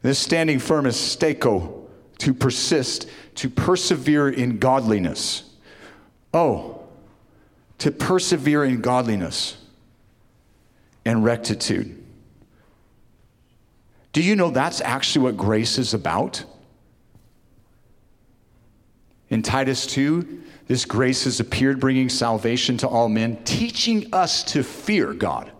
[0.02, 1.86] This standing firm is steko,
[2.18, 5.50] to persist, to persevere in godliness.
[6.32, 6.84] Oh,
[7.78, 9.56] to persevere in godliness
[11.04, 12.03] and rectitude.
[14.14, 16.44] Do you know that's actually what grace is about?
[19.28, 24.62] In Titus 2, this grace has appeared, bringing salvation to all men, teaching us to
[24.62, 25.50] fear God.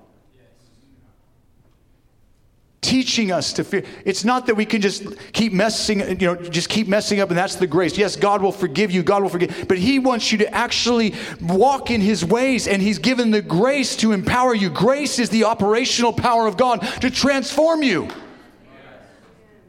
[2.80, 3.82] Teaching us to fear.
[4.04, 7.36] It's not that we can just keep messing, you know, just keep messing up and
[7.36, 7.98] that's the grace.
[7.98, 11.90] Yes, God will forgive you, God will forgive, but He wants you to actually walk
[11.90, 14.70] in His ways and He's given the grace to empower you.
[14.70, 18.08] Grace is the operational power of God to transform you.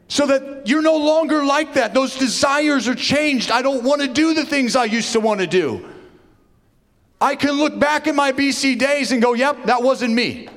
[0.08, 1.92] So that you're no longer like that.
[1.92, 3.50] Those desires are changed.
[3.50, 5.84] I don't want to do the things I used to want to do.
[7.20, 10.48] I can look back in my BC days and go, yep, that wasn't me.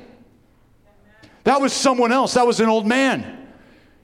[1.44, 2.34] That was someone else.
[2.34, 3.38] That was an old man.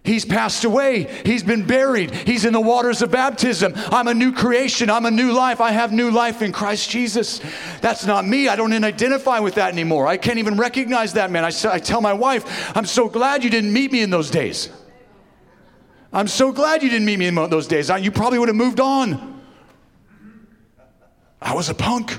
[0.06, 1.08] He's passed away.
[1.24, 2.14] He's been buried.
[2.14, 3.72] He's in the waters of baptism.
[3.76, 4.88] I'm a new creation.
[4.88, 5.60] I'm a new life.
[5.60, 7.40] I have new life in Christ Jesus.
[7.80, 8.46] That's not me.
[8.48, 10.06] I don't identify with that anymore.
[10.06, 11.44] I can't even recognize that man.
[11.44, 14.70] I, I tell my wife, I'm so glad you didn't meet me in those days.
[16.16, 17.90] I'm so glad you didn't meet me in those days.
[17.90, 19.42] You probably would have moved on.
[21.42, 22.18] I was a punk.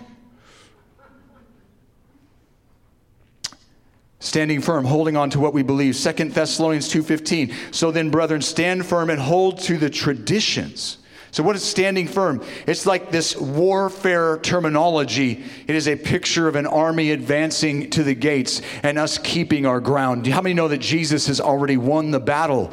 [4.20, 5.98] standing firm holding on to what we believe.
[5.98, 10.98] 2 thessalonians 2.15 so then brethren stand firm and hold to the traditions.
[11.32, 12.44] So what is standing firm?
[12.66, 15.46] It's like this warfare terminology.
[15.68, 19.80] It is a picture of an army advancing to the gates and us keeping our
[19.80, 20.28] ground.
[20.28, 22.72] How many know that jesus has already won the battle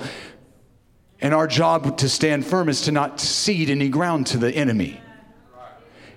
[1.25, 5.01] and our job to stand firm is to not cede any ground to the enemy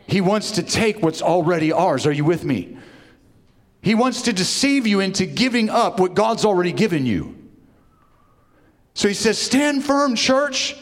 [0.06, 2.78] he wants to take what's already ours are you with me
[3.88, 7.38] he wants to deceive you into giving up what God's already given you.
[8.96, 10.76] So he says, Stand firm, church.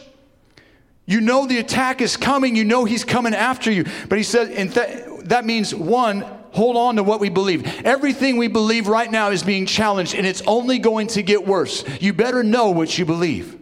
[1.06, 2.56] You know the attack is coming.
[2.56, 3.86] You know he's coming after you.
[4.10, 7.86] But he says, and th- that means one, hold on to what we believe.
[7.86, 11.84] Everything we believe right now is being challenged, and it's only going to get worse.
[12.02, 13.60] You better know what you believe.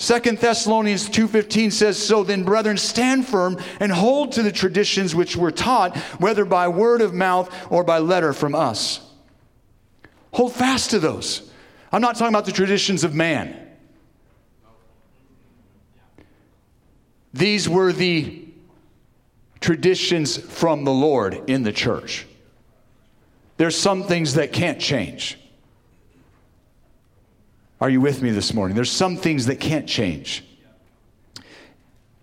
[0.00, 5.36] Second Thessalonians 2:15 says, "So then, brethren, stand firm and hold to the traditions which
[5.36, 9.00] were taught, whether by word of mouth or by letter from us."
[10.32, 11.42] Hold fast to those.
[11.92, 13.54] I'm not talking about the traditions of man.
[17.34, 18.46] These were the
[19.60, 22.26] traditions from the Lord in the church.
[23.58, 25.38] There's some things that can't change.
[27.80, 28.74] Are you with me this morning?
[28.74, 30.44] There's some things that can't change.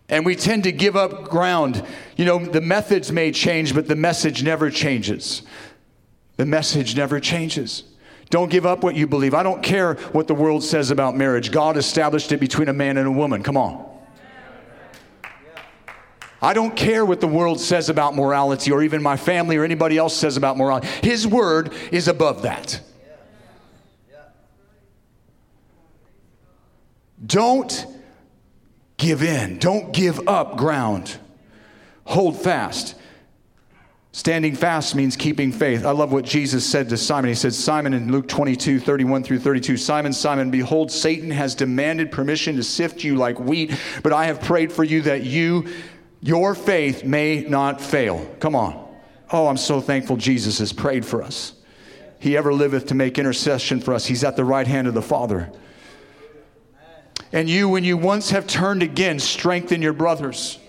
[0.09, 1.83] And we tend to give up ground.
[2.15, 5.41] You know, the methods may change, but the message never changes.
[6.37, 7.83] The message never changes.
[8.29, 9.33] Don't give up what you believe.
[9.33, 11.51] I don't care what the world says about marriage.
[11.51, 13.41] God established it between a man and a woman.
[13.41, 13.85] Come on.
[16.39, 19.97] I don't care what the world says about morality or even my family or anybody
[19.97, 20.87] else says about morality.
[21.01, 22.79] His word is above that.
[27.25, 27.85] Don't
[28.97, 29.57] give in.
[29.59, 31.17] Don't give up ground.
[32.05, 32.95] Hold fast.
[34.11, 35.85] Standing fast means keeping faith.
[35.85, 37.29] I love what Jesus said to Simon.
[37.29, 42.11] He said, Simon in Luke 22, 31 through 32, Simon, Simon, behold, Satan has demanded
[42.11, 45.67] permission to sift you like wheat, but I have prayed for you that you,
[46.21, 48.25] your faith may not fail.
[48.39, 48.87] Come on.
[49.31, 51.53] Oh, I'm so thankful Jesus has prayed for us.
[52.19, 54.07] He ever liveth to make intercession for us.
[54.07, 55.51] He's at the right hand of the Father.
[57.31, 60.59] And you, when you once have turned again, strengthen your brothers.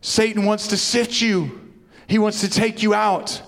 [0.00, 1.72] Satan wants to sift you,
[2.06, 3.42] he wants to take you out.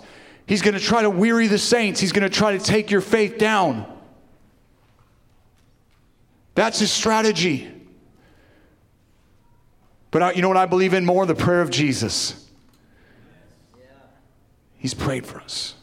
[0.47, 3.01] He's going to try to weary the saints, he's going to try to take your
[3.01, 3.87] faith down.
[6.55, 7.71] That's his strategy.
[10.11, 11.25] But you know what I believe in more?
[11.25, 12.49] The prayer of Jesus.
[14.77, 15.75] He's prayed for us.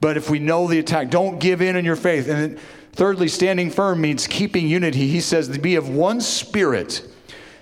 [0.00, 2.28] But if we know the attack, don't give in in your faith.
[2.28, 2.58] And
[2.94, 5.08] Thirdly, standing firm means keeping unity.
[5.08, 7.02] He says to be of one spirit.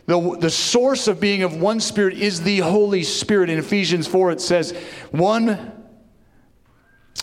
[0.04, 3.48] The, the source of being of one spirit is the Holy Spirit.
[3.48, 4.72] In Ephesians 4, it says,
[5.10, 5.72] one,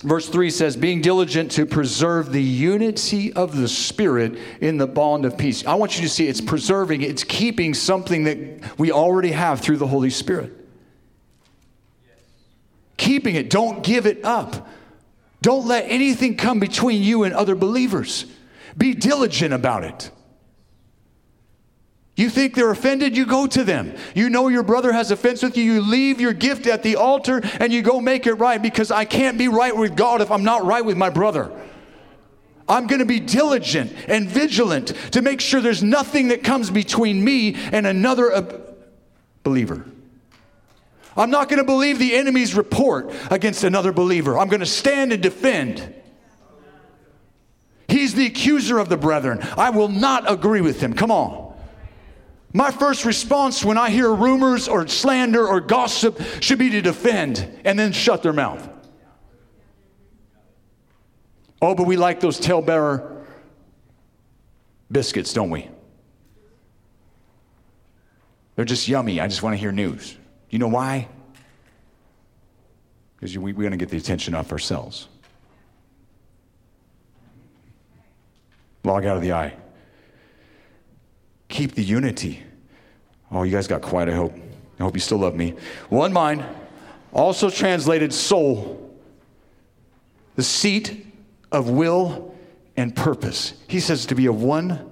[0.02, 5.26] verse 3 says, being diligent to preserve the unity of the Spirit in the bond
[5.26, 5.64] of peace.
[5.68, 9.78] I want you to see it's preserving, it's keeping something that we already have through
[9.78, 10.56] the Holy Spirit.
[12.98, 14.68] Keeping it, don't give it up.
[15.42, 18.26] Don't let anything come between you and other believers.
[18.78, 20.12] Be diligent about it.
[22.16, 23.96] You think they're offended, you go to them.
[24.14, 27.42] You know your brother has offense with you, you leave your gift at the altar
[27.62, 30.44] and you go make it right because I can't be right with God if I'm
[30.44, 31.50] not right with my brother.
[32.68, 37.24] I'm going to be diligent and vigilant to make sure there's nothing that comes between
[37.24, 38.60] me and another uh,
[39.44, 39.86] believer.
[41.20, 44.38] I'm not going to believe the enemy's report against another believer.
[44.40, 45.94] I'm going to stand and defend.
[47.90, 49.40] He's the accuser of the brethren.
[49.58, 50.94] I will not agree with him.
[50.94, 51.54] Come on.
[52.54, 57.62] My first response when I hear rumors or slander or gossip should be to defend
[57.66, 58.68] and then shut their mouth.
[61.62, 63.26] Oh, but we like those talebearer
[64.90, 65.70] biscuits, don't we?
[68.56, 69.20] They're just yummy.
[69.20, 70.16] I just want to hear news.
[70.50, 71.08] You know why?
[73.16, 75.08] Because we, we're going to get the attention off ourselves.
[78.84, 79.56] Log out of the eye.
[81.50, 82.44] Keep the unity.
[83.32, 84.34] Oh, you guys got quiet, I hope.
[84.80, 85.56] I hope you still love me.
[85.90, 86.46] One mind,
[87.12, 88.98] also translated soul,
[90.36, 91.06] the seat
[91.52, 92.34] of will
[92.78, 93.54] and purpose.
[93.68, 94.90] He says to be of one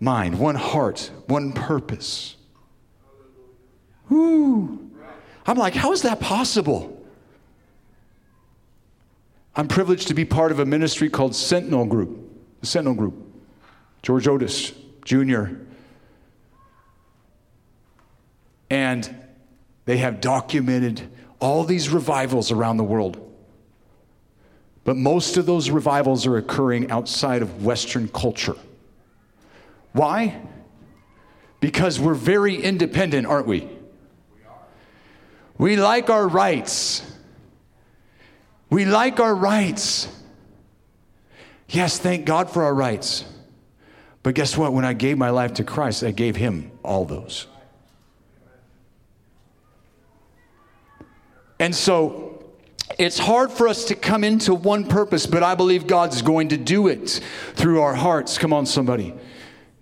[0.00, 2.34] mind, one heart, one purpose.
[4.08, 4.90] Woo.
[5.46, 6.94] I'm like, how is that possible?
[9.56, 12.18] I'm privileged to be part of a ministry called Sentinel Group,
[12.60, 13.28] the Sentinel Group.
[14.02, 14.72] George Otis
[15.04, 15.46] Jr.
[18.70, 19.14] And
[19.86, 23.24] they have documented all these revivals around the world.
[24.84, 28.56] But most of those revivals are occurring outside of Western culture.
[29.92, 30.40] Why?
[31.60, 33.68] Because we're very independent, aren't we?
[35.58, 37.02] We like our rights.
[38.70, 40.08] We like our rights.
[41.68, 43.24] Yes, thank God for our rights.
[44.22, 44.72] But guess what?
[44.72, 47.46] When I gave my life to Christ, I gave Him all those.
[51.58, 52.44] And so
[52.98, 56.56] it's hard for us to come into one purpose, but I believe God's going to
[56.56, 57.20] do it
[57.54, 58.38] through our hearts.
[58.38, 59.14] Come on, somebody.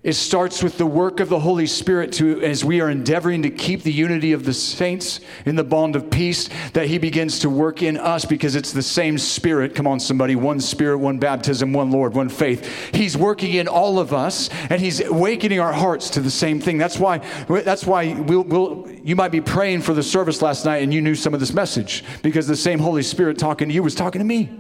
[0.07, 3.51] It starts with the work of the Holy Spirit to, as we are endeavoring to
[3.51, 7.51] keep the unity of the saints in the bond of peace, that He begins to
[7.51, 9.75] work in us because it's the same Spirit.
[9.75, 10.37] Come on, somebody.
[10.37, 12.95] One Spirit, one baptism, one Lord, one faith.
[12.95, 16.79] He's working in all of us and He's awakening our hearts to the same thing.
[16.79, 20.85] That's why, that's why we'll, we'll, you might be praying for the service last night
[20.85, 23.83] and you knew some of this message because the same Holy Spirit talking to you
[23.83, 24.51] was talking to me.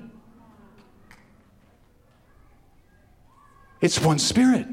[3.81, 4.67] It's one Spirit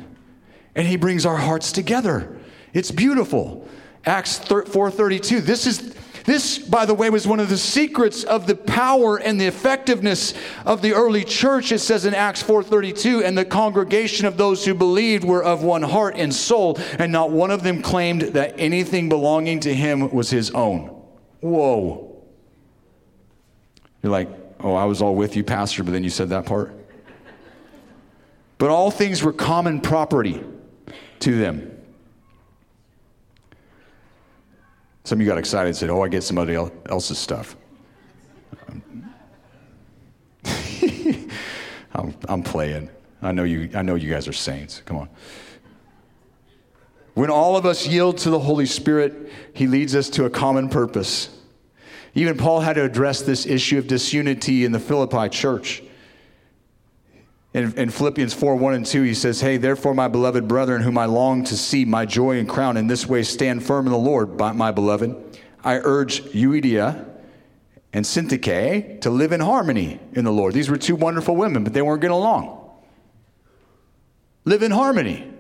[0.75, 2.37] and he brings our hearts together.
[2.73, 3.67] It's beautiful.
[4.05, 5.41] Acts 4:32.
[5.41, 5.93] This is
[6.25, 10.33] this by the way was one of the secrets of the power and the effectiveness
[10.65, 11.71] of the early church.
[11.71, 15.83] It says in Acts 4:32 and the congregation of those who believed were of one
[15.83, 20.29] heart and soul and not one of them claimed that anything belonging to him was
[20.29, 20.89] his own.
[21.41, 22.09] Whoa.
[24.01, 24.29] You're like,
[24.61, 26.73] "Oh, I was all with you, pastor, but then you said that part."
[28.57, 30.41] But all things were common property
[31.23, 31.79] to them.
[35.05, 37.55] Some of you got excited and said, Oh, I get somebody else's stuff.
[41.93, 42.89] I'm, I'm playing.
[43.21, 44.81] I know, you, I know you guys are saints.
[44.85, 45.09] Come on.
[47.13, 50.67] When all of us yield to the Holy Spirit, He leads us to a common
[50.67, 51.29] purpose.
[52.15, 55.83] Even Paul had to address this issue of disunity in the Philippi church.
[57.53, 60.97] In, in, Philippians 4 1 and 2, he says, Hey, therefore, my beloved brethren, whom
[60.97, 63.97] I long to see, my joy and crown, in this way stand firm in the
[63.97, 65.39] Lord, my beloved.
[65.63, 67.07] I urge Euodia
[67.93, 70.55] and Syntyche to live in harmony in the Lord.
[70.55, 72.59] These were two wonderful women, but they weren't getting along.
[74.45, 75.31] Live in harmony.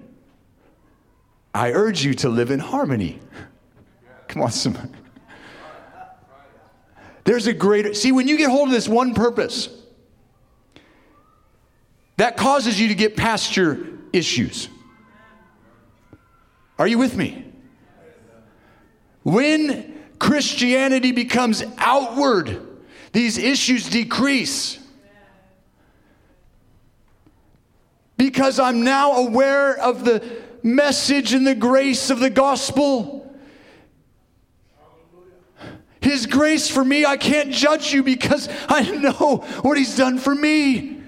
[1.53, 3.19] I urge you to live in harmony.
[4.27, 4.89] Come on, somebody.
[7.23, 9.69] There's a greater, see, when you get hold of this one purpose,
[12.23, 13.79] that causes you to get past your
[14.13, 14.69] issues.
[16.79, 17.51] Are you with me?
[19.23, 22.65] When Christianity becomes outward,
[23.11, 24.79] these issues decrease.
[28.15, 30.25] Because I'm now aware of the
[30.63, 33.35] message and the grace of the gospel.
[35.99, 40.33] His grace for me, I can't judge you because I know what He's done for
[40.33, 41.02] me.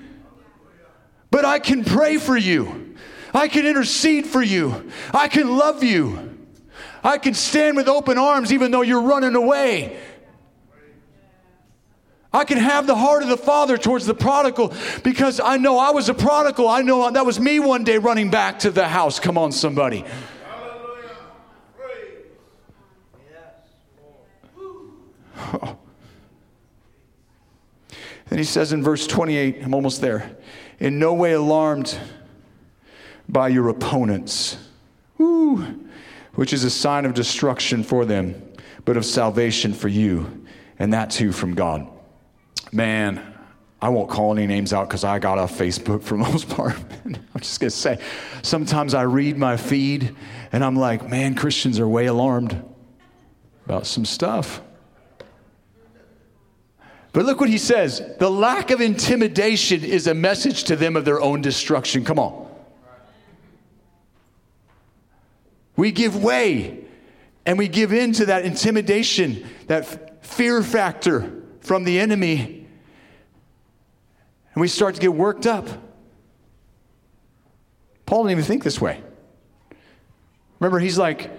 [1.35, 2.95] But I can pray for you.
[3.33, 4.89] I can intercede for you.
[5.13, 6.33] I can love you.
[7.03, 9.99] I can stand with open arms even though you're running away.
[12.31, 14.73] I can have the heart of the Father towards the prodigal
[15.03, 16.69] because I know I was a prodigal.
[16.69, 19.19] I know that was me one day running back to the house.
[19.19, 20.05] Come on, somebody.
[28.27, 30.35] And he says in verse 28, I'm almost there
[30.79, 31.97] in no way alarmed
[33.27, 34.57] by your opponents,
[36.35, 38.41] which is a sign of destruction for them,
[38.83, 40.45] but of salvation for you,
[40.77, 41.87] and that too from God.
[42.71, 43.35] Man,
[43.81, 46.75] I won't call any names out because I got off Facebook for most part.
[47.05, 47.99] I'm just going to say,
[48.41, 50.15] sometimes I read my feed
[50.51, 52.63] and I'm like, man, Christians are way alarmed
[53.65, 54.61] about some stuff.
[57.15, 61.05] But look what he says the lack of intimidation is a message to them of
[61.05, 62.03] their own destruction.
[62.03, 62.45] Come on.
[65.77, 66.83] We give way
[67.45, 72.67] and we give in to that intimidation, that fear factor from the enemy,
[74.53, 75.69] and we start to get worked up.
[78.05, 79.01] Paul didn't even think this way.
[80.59, 81.31] Remember, he's like,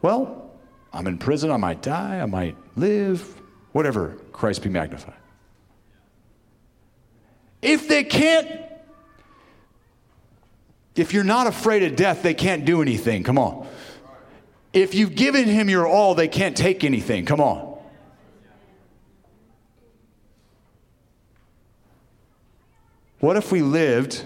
[0.00, 0.50] well,
[0.94, 3.22] I'm in prison, I might die, I might live,
[3.72, 5.14] whatever, Christ be magnified.
[7.62, 8.60] If they can't
[10.96, 13.24] If you're not afraid of death, they can't do anything.
[13.24, 13.66] Come on.
[14.72, 17.24] If you've given him your all, they can't take anything.
[17.24, 17.76] Come on.
[23.18, 24.24] What if we lived?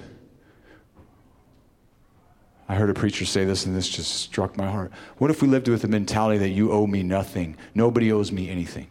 [2.68, 4.92] I heard a preacher say this, and this just struck my heart.
[5.16, 7.56] What if we lived with the mentality that you owe me nothing?
[7.74, 8.88] Nobody owes me anything.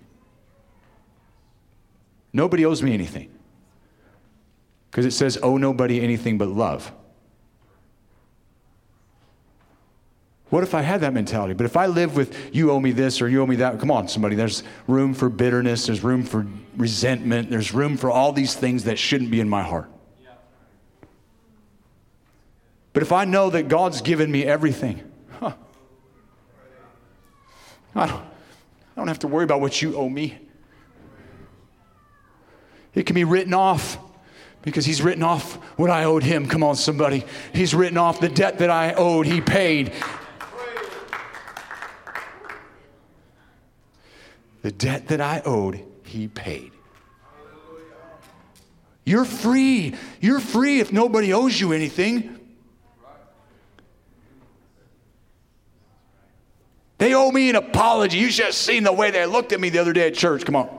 [2.37, 3.31] Nobody owes me anything.
[4.91, 6.91] Because it says, owe nobody anything but love.
[10.49, 11.55] What if I had that mentality?
[11.55, 13.89] But if I live with you owe me this or you owe me that, come
[13.89, 18.53] on, somebody, there's room for bitterness, there's room for resentment, there's room for all these
[18.53, 19.89] things that shouldn't be in my heart.
[22.93, 25.53] But if I know that God's given me everything, huh,
[27.95, 30.37] I, don't, I don't have to worry about what you owe me.
[32.97, 33.99] It can be written off
[34.63, 36.47] because he's written off what I owed him.
[36.47, 37.25] Come on, somebody.
[37.53, 39.93] He's written off the debt that I owed, he paid.
[44.63, 46.71] The debt that I owed, he paid.
[49.05, 49.93] You're free.
[50.19, 52.39] You're free if nobody owes you anything.
[56.97, 58.17] They owe me an apology.
[58.17, 60.43] You should have seen the way they looked at me the other day at church.
[60.43, 60.76] Come on.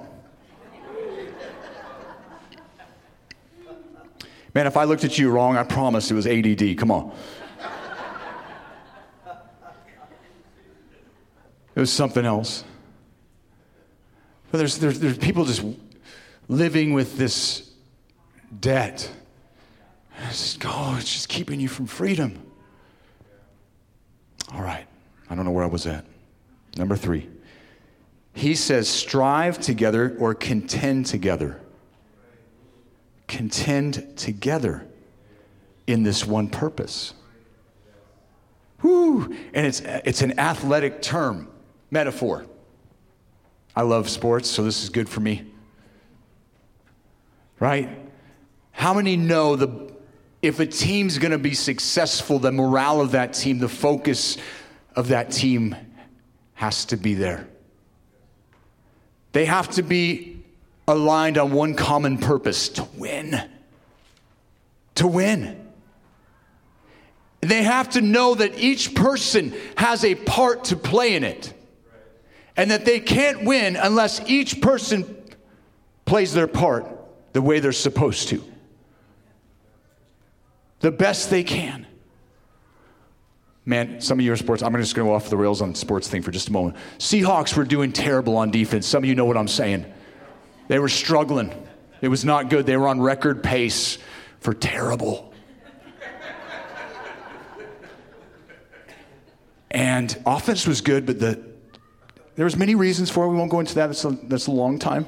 [4.59, 6.77] Man, if I looked at you wrong, I promise it was ADD.
[6.77, 7.13] Come on.
[11.77, 12.65] It was something else.
[14.51, 15.63] But there's, there's, there's people just
[16.49, 17.71] living with this
[18.59, 19.09] debt.
[20.29, 22.45] It's just, oh, it's just keeping you from freedom.
[24.53, 24.89] All right.
[25.31, 26.05] I don't know where I was at.
[26.77, 27.29] Number three.
[28.33, 31.61] He says, strive together or contend together.
[33.39, 34.85] Contend together
[35.87, 37.15] in this one purpose.
[38.81, 39.33] Whew.
[39.55, 41.49] And it's, it's an athletic term,
[41.89, 42.47] metaphor.
[43.77, 45.47] I love sports, so this is good for me.
[47.61, 47.89] Right?
[48.73, 49.93] How many know the
[50.43, 54.37] if a team's going to be successful, the morale of that team, the focus
[54.97, 55.77] of that team
[56.55, 57.47] has to be there.
[59.31, 60.38] They have to be
[60.89, 63.41] aligned on one common purpose to win.
[64.97, 65.69] To win.
[67.41, 71.55] They have to know that each person has a part to play in it
[72.57, 75.17] and that they can't win unless each person
[76.05, 76.87] plays their part
[77.33, 78.43] the way they're supposed to,
[80.81, 81.87] the best they can.
[83.65, 84.63] Man, some of you are sports.
[84.63, 86.53] I'm just going to go off the rails on the sports thing for just a
[86.53, 86.77] moment.
[86.97, 88.87] Seahawks were doing terrible on defense.
[88.87, 89.85] Some of you know what I'm saying.
[90.69, 91.53] They were struggling.
[92.01, 92.67] It was not good.
[92.67, 93.99] They were on record pace
[94.41, 95.33] for terrible.
[99.71, 101.49] and offense was good, but the
[102.37, 103.31] there was many reasons for it.
[103.31, 103.89] We won't go into that.
[103.89, 105.07] That's a, that's a long time.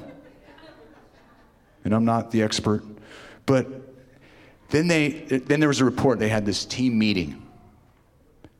[1.85, 2.83] And I'm not the expert.
[3.45, 3.67] But
[4.69, 6.19] then, they, then there was a report.
[6.19, 7.41] They had this team meeting.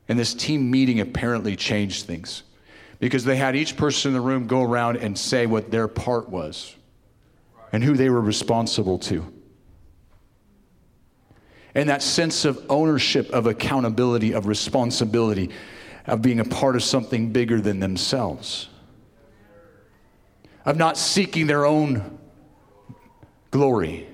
[0.07, 2.43] And this team meeting apparently changed things
[2.99, 6.29] because they had each person in the room go around and say what their part
[6.29, 6.73] was
[7.71, 9.31] and who they were responsible to.
[11.73, 15.49] And that sense of ownership, of accountability, of responsibility
[16.05, 18.67] of being a part of something bigger than themselves,
[20.65, 22.17] of not seeking their own
[23.51, 24.07] glory,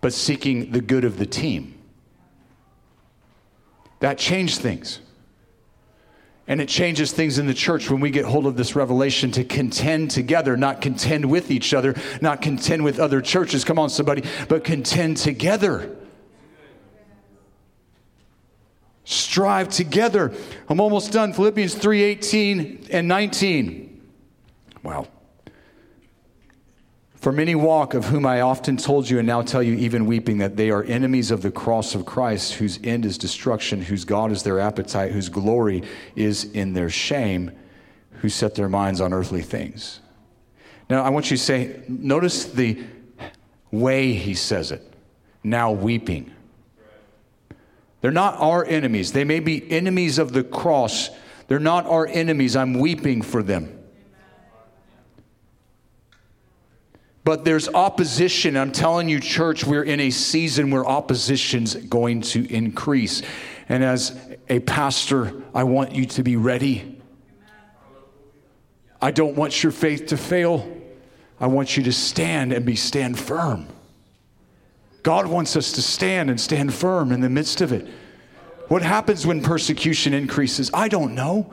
[0.00, 1.74] but seeking the good of the team.
[4.00, 5.00] That changed things.
[6.48, 9.44] And it changes things in the church when we get hold of this revelation to
[9.44, 13.64] contend together, not contend with each other, not contend with other churches.
[13.64, 15.94] Come on, somebody, but contend together
[19.08, 20.34] strive together.
[20.68, 21.32] I'm almost done.
[21.32, 24.02] Philippians 3 18 and 19.
[24.82, 25.08] Wow.
[27.20, 30.38] For many walk, of whom I often told you and now tell you, even weeping,
[30.38, 34.30] that they are enemies of the cross of Christ, whose end is destruction, whose God
[34.30, 35.82] is their appetite, whose glory
[36.14, 37.50] is in their shame,
[38.20, 39.98] who set their minds on earthly things.
[40.88, 42.84] Now, I want you to say, notice the
[43.72, 44.82] way he says it.
[45.42, 46.32] Now weeping.
[48.00, 49.12] They're not our enemies.
[49.12, 51.10] They may be enemies of the cross.
[51.48, 52.54] They're not our enemies.
[52.54, 53.77] I'm weeping for them.
[57.28, 58.56] But there's opposition.
[58.56, 63.20] I'm telling you, church, we're in a season where opposition's going to increase.
[63.68, 64.18] And as
[64.48, 66.98] a pastor, I want you to be ready.
[69.02, 70.74] I don't want your faith to fail.
[71.38, 73.66] I want you to stand and be stand firm.
[75.02, 77.86] God wants us to stand and stand firm in the midst of it.
[78.68, 80.70] What happens when persecution increases?
[80.72, 81.52] I don't know.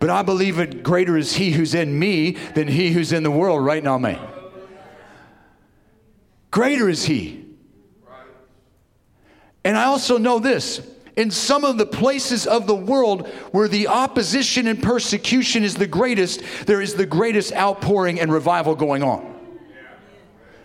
[0.00, 3.30] But I believe it greater is he who's in me than he who's in the
[3.30, 4.20] world right now, man.
[6.52, 7.44] Greater is he.
[9.64, 10.86] And I also know this
[11.16, 15.86] in some of the places of the world where the opposition and persecution is the
[15.86, 19.28] greatest, there is the greatest outpouring and revival going on.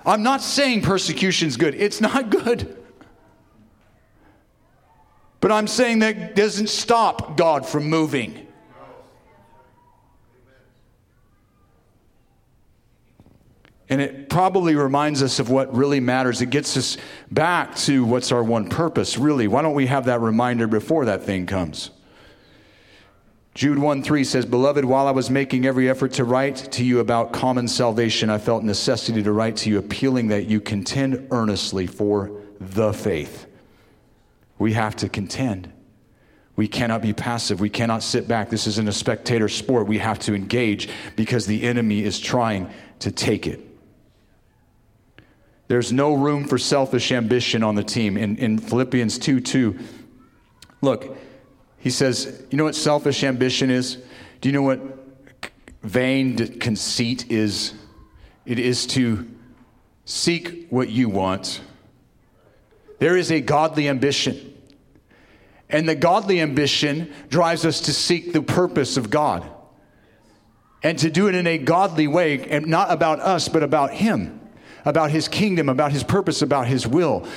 [0.05, 2.77] I'm not saying persecution's good, it's not good.
[5.39, 8.46] But I'm saying that doesn't stop God from moving.
[13.89, 16.41] And it probably reminds us of what really matters.
[16.41, 16.97] It gets us
[17.31, 19.47] back to what's our one purpose, really.
[19.47, 21.91] Why don't we have that reminder before that thing comes?
[23.57, 26.99] Jude 1 3 says, Beloved, while I was making every effort to write to you
[26.99, 31.87] about common salvation, I felt necessity to write to you, appealing that you contend earnestly
[31.87, 32.29] for
[32.59, 33.47] the faith.
[34.59, 35.71] We have to contend.
[36.55, 37.59] We cannot be passive.
[37.59, 38.49] We cannot sit back.
[38.49, 39.87] This isn't a spectator sport.
[39.87, 43.66] We have to engage because the enemy is trying to take it.
[45.67, 48.17] There's no room for selfish ambition on the team.
[48.17, 49.79] In, in Philippians 2 2,
[50.81, 51.17] look,
[51.77, 53.97] he says, You know what selfish ambition is?
[54.39, 54.79] Do you know what
[55.83, 57.73] vain conceit is?
[58.45, 59.29] It is to
[60.05, 61.61] seek what you want.
[62.99, 64.53] There is a godly ambition.
[65.69, 69.45] And the godly ambition drives us to seek the purpose of God
[70.81, 74.36] and to do it in a godly way, and not about us, but about Him
[74.87, 77.27] about his kingdom, about his purpose, about his will.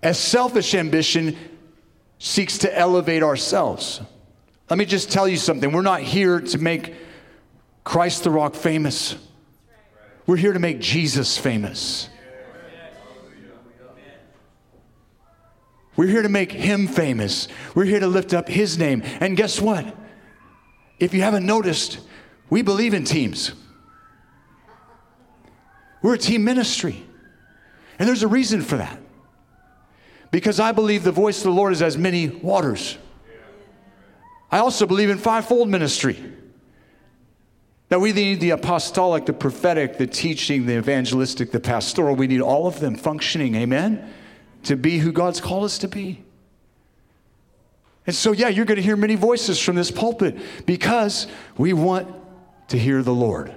[0.00, 1.36] As selfish ambition
[2.20, 4.00] seeks to elevate ourselves.
[4.70, 5.72] Let me just tell you something.
[5.72, 6.94] We're not here to make
[7.82, 9.16] Christ the Rock famous.
[10.24, 12.08] We're here to make Jesus famous.
[15.96, 17.48] We're here to make him famous.
[17.74, 19.02] We're here to lift up his name.
[19.18, 19.96] And guess what?
[21.00, 21.98] If you haven't noticed,
[22.50, 23.52] we believe in teams.
[26.02, 27.04] We're a team ministry.
[27.98, 28.98] And there's a reason for that.
[30.30, 32.98] Because I believe the voice of the Lord is as many waters.
[34.50, 36.18] I also believe in fivefold ministry.
[37.90, 42.16] That we need the apostolic, the prophetic, the teaching, the evangelistic, the pastoral.
[42.16, 44.12] We need all of them functioning, amen?
[44.64, 46.24] To be who God's called us to be.
[48.06, 50.36] And so, yeah, you're going to hear many voices from this pulpit
[50.66, 51.26] because
[51.56, 52.12] we want
[52.68, 53.54] to hear the Lord.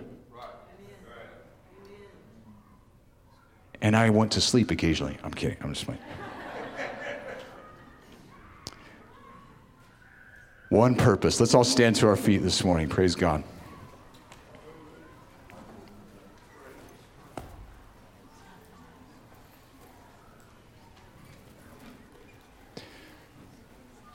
[3.85, 5.15] And I want to sleep occasionally.
[5.23, 5.57] I'm kidding.
[5.61, 6.01] I'm just playing.
[10.69, 11.39] One purpose.
[11.39, 12.89] Let's all stand to our feet this morning.
[12.89, 13.43] Praise God.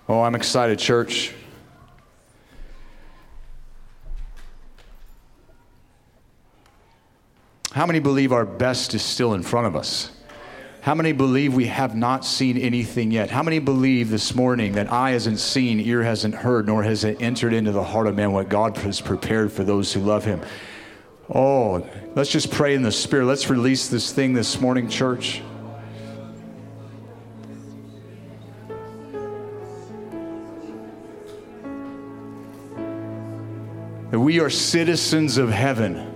[0.09, 1.33] Oh, I'm excited, church.
[7.73, 10.11] How many believe our best is still in front of us?
[10.81, 13.31] How many believe we have not seen anything yet?
[13.31, 17.23] How many believe this morning that eye hasn't seen, ear hasn't heard, nor has it
[17.23, 20.41] entered into the heart of man what God has prepared for those who love him?
[21.33, 23.27] Oh, let's just pray in the Spirit.
[23.27, 25.41] Let's release this thing this morning, church.
[34.11, 36.10] That we are citizens of heaven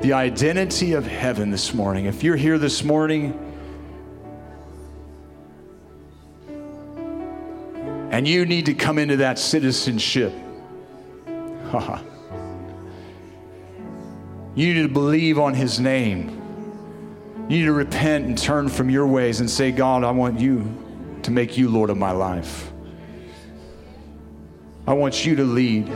[0.00, 2.06] the identity of heaven this morning.
[2.06, 3.44] If you're here this morning
[8.12, 10.32] and you need to come into that citizenship,
[14.54, 16.34] you need to believe on his name.
[17.48, 21.20] You need to repent and turn from your ways and say, God, I want you
[21.22, 22.70] to make you Lord of my life.
[24.86, 25.88] I want you to lead.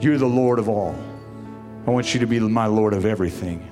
[0.00, 0.94] You're the Lord of all.
[1.86, 3.68] I want you to be my Lord of everything.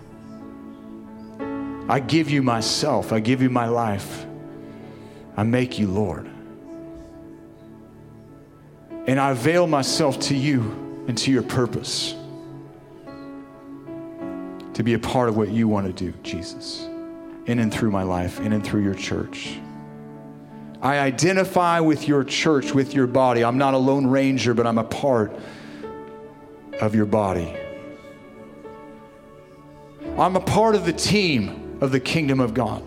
[1.88, 4.26] I give you myself, I give you my life.
[5.36, 6.28] I make you Lord.
[9.06, 12.14] And I avail myself to you and to your purpose
[14.74, 16.86] to be a part of what you want to do, Jesus,
[17.46, 19.58] in and through my life, in and through your church.
[20.82, 23.44] I identify with your church, with your body.
[23.44, 25.36] I'm not a lone ranger, but I'm a part
[26.80, 27.56] of your body.
[30.20, 32.84] I'm a part of the team of the kingdom of God.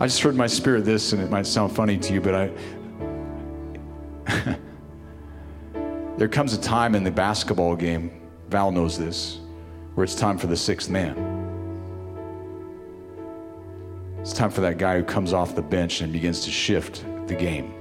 [0.00, 2.50] I just heard my spirit this, and it might sound funny to you, but I.
[6.18, 8.10] There comes a time in the basketball game,
[8.48, 9.38] Val knows this,
[9.94, 11.16] where it's time for the sixth man.
[14.18, 17.36] It's time for that guy who comes off the bench and begins to shift the
[17.36, 17.77] game.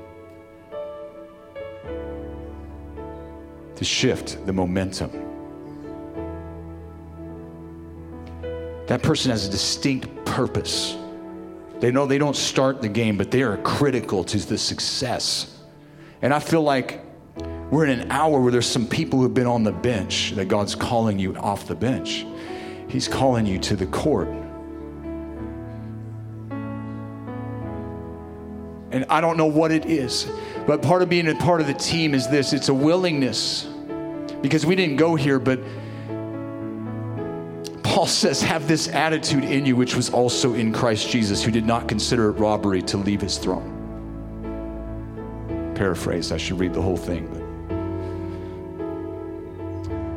[3.78, 5.12] To shift the momentum.
[8.88, 10.98] That person has a distinct purpose.
[11.80, 15.60] They know they don't start the game, but they are critical to the success.
[16.22, 17.06] And I feel like
[17.70, 20.74] we're in an hour where there's some people who've been on the bench that God's
[20.74, 22.26] calling you off the bench.
[22.88, 24.30] He's calling you to the court.
[28.98, 30.28] And I don't know what it is,
[30.66, 33.70] but part of being a part of the team is this it's a willingness.
[34.42, 35.60] Because we didn't go here, but
[37.84, 41.68] Paul says, have this attitude in you, which was also in Christ Jesus, who did
[41.68, 43.76] not consider it robbery to leave his throne.
[45.76, 47.28] Paraphrase, I should read the whole thing.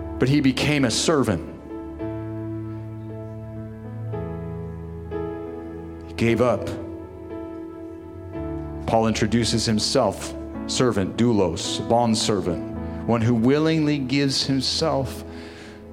[0.09, 1.47] But, but he became a servant.
[6.09, 6.67] He gave up.
[8.91, 10.35] Paul introduces himself
[10.67, 12.61] servant, doulos, bond servant,
[13.07, 15.23] one who willingly gives himself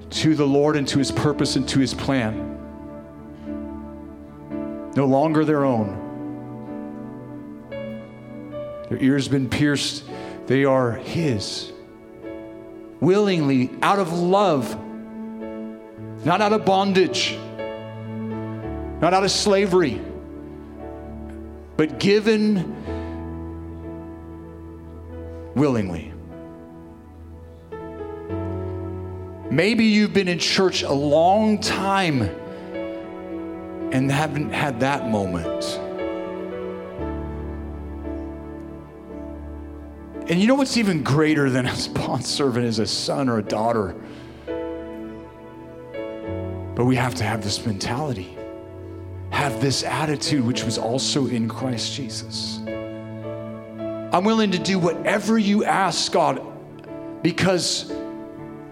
[0.09, 2.57] to the Lord and to his purpose and to his plan.
[4.95, 6.05] No longer their own.
[8.89, 10.03] Their ears been pierced,
[10.47, 11.71] they are his.
[12.99, 14.75] Willingly, out of love,
[16.25, 17.37] not out of bondage,
[18.99, 20.01] not out of slavery,
[21.77, 22.75] but given
[25.55, 26.11] willingly.
[29.49, 32.23] Maybe you've been in church a long time
[33.91, 35.79] and haven't had that moment.
[40.29, 43.43] And you know what's even greater than a bond servant is a son or a
[43.43, 43.95] daughter.
[46.75, 48.36] But we have to have this mentality,
[49.37, 52.59] have this attitude, which was also in Christ Jesus.
[52.65, 56.41] I'm willing to do whatever you ask, God,
[57.21, 57.93] because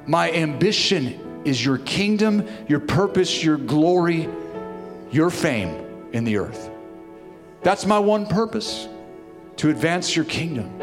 [0.08, 4.28] my ambition is your kingdom, your purpose, your glory,
[5.12, 6.72] your fame in the earth.
[7.62, 8.88] That's my one purpose
[9.58, 10.82] to advance your kingdom.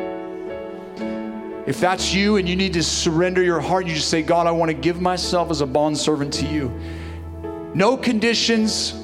[1.67, 4.53] If that's you and you need to surrender your heart, you just say, God, I
[4.53, 6.71] want to give myself as a bondservant to you.
[7.75, 9.02] No conditions.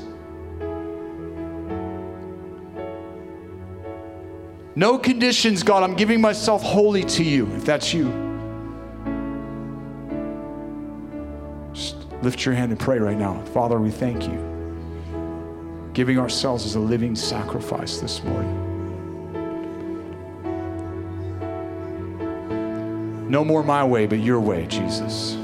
[4.78, 5.82] No conditions, God.
[5.82, 8.04] I'm giving myself wholly to you, if that's you.
[11.72, 13.42] Just lift your hand and pray right now.
[13.46, 15.90] Father, we thank you.
[15.94, 18.54] Giving ourselves as a living sacrifice this morning.
[23.28, 25.34] No more my way, but your way, Jesus.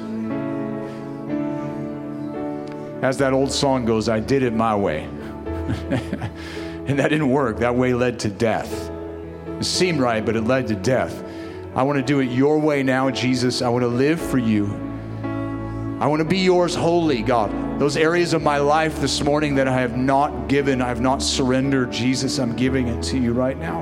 [3.03, 5.03] As that old song goes, I did it my way.
[6.87, 7.59] and that didn't work.
[7.59, 8.93] That way led to death.
[9.59, 11.25] It seemed right, but it led to death.
[11.75, 13.63] I want to do it your way now, Jesus.
[13.63, 14.67] I want to live for you.
[16.01, 17.81] I want to be yours wholly, God.
[17.81, 21.23] Those areas of my life this morning that I have not given, I have not
[21.23, 23.81] surrendered, Jesus, I'm giving it to you right now.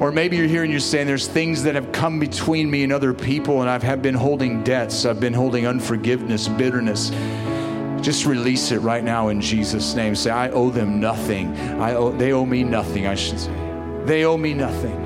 [0.00, 2.92] Or maybe you're here and you're saying there's things that have come between me and
[2.92, 7.10] other people, and I've been holding debts, I've been holding unforgiveness, bitterness.
[8.02, 10.16] Just release it right now in Jesus' name.
[10.16, 11.56] Say, I owe them nothing.
[11.80, 13.54] I owe, they owe me nothing, I should say.
[14.04, 14.98] They owe me nothing.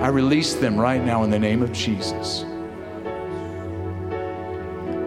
[0.00, 2.44] I release them right now in the name of Jesus.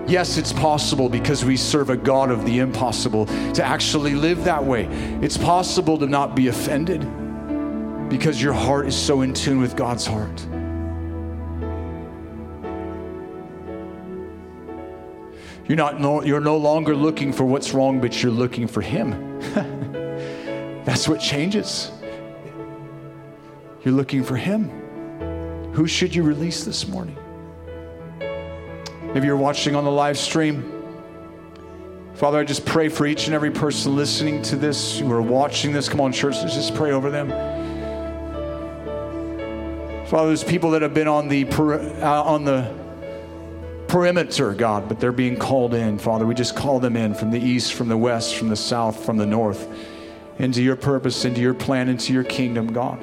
[0.06, 4.62] Yes, it's possible because we serve a God of the impossible to actually live that
[4.62, 4.86] way.
[5.22, 7.02] It's possible to not be offended
[8.10, 10.46] because your heart is so in tune with God's heart.
[15.66, 19.40] You're, not no, you're no longer looking for what's wrong, but you're looking for Him.
[20.84, 21.92] That's what changes.
[23.84, 24.70] You're looking for Him.
[25.74, 27.18] Who should you release this morning?
[29.14, 30.70] Maybe you're watching on the live stream.
[32.16, 35.72] Father, I just pray for each and every person listening to this who are watching
[35.72, 35.88] this.
[35.88, 37.30] Come on, church, let's just pray over them.
[40.08, 42.83] Father, there's people that have been on the uh, on the
[43.94, 46.00] perimeter, God, but they're being called in.
[46.00, 49.06] Father, we just call them in from the east, from the west, from the south,
[49.06, 49.68] from the north,
[50.40, 52.98] into your purpose, into your plan, into your kingdom, God.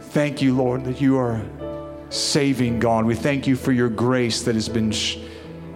[0.00, 1.42] Thank you, Lord, that you are
[2.08, 3.04] saving God.
[3.04, 5.18] We thank you for your grace that has been sh-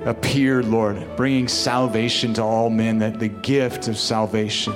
[0.07, 4.73] appeared, Lord, bringing salvation to all men, that the gift of salvation.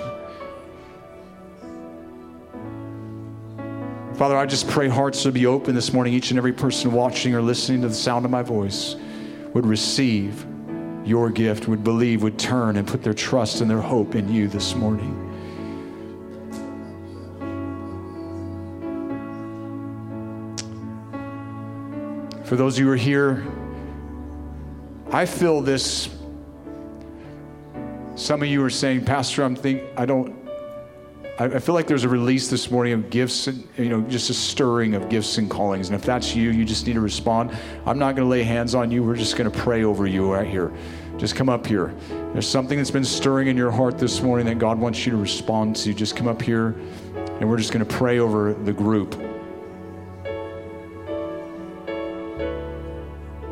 [4.17, 6.15] Father, I just pray hearts would be open this morning.
[6.15, 8.97] Each and every person watching or listening to the sound of my voice
[9.53, 10.47] would receive
[11.05, 14.49] your gift, would believe, would turn and put their trust and their hope in you
[14.49, 15.23] this morning.
[22.45, 23.47] For those who are here,
[25.13, 26.09] I feel this.
[28.15, 30.46] Some of you are saying, Pastor, I'm think I don't.
[31.39, 34.35] I feel like there's a release this morning of gifts, and, you know, just a
[34.35, 35.89] stirring of gifts and callings.
[35.89, 37.51] And if that's you, you just need to respond.
[37.85, 39.05] I'm not going to lay hands on you.
[39.05, 40.73] We're just going to pray over you right here.
[41.19, 41.95] Just come up here.
[42.33, 45.19] There's something that's been stirring in your heart this morning that God wants you to
[45.19, 45.93] respond to.
[45.93, 46.75] Just come up here,
[47.15, 49.15] and we're just going to pray over the group.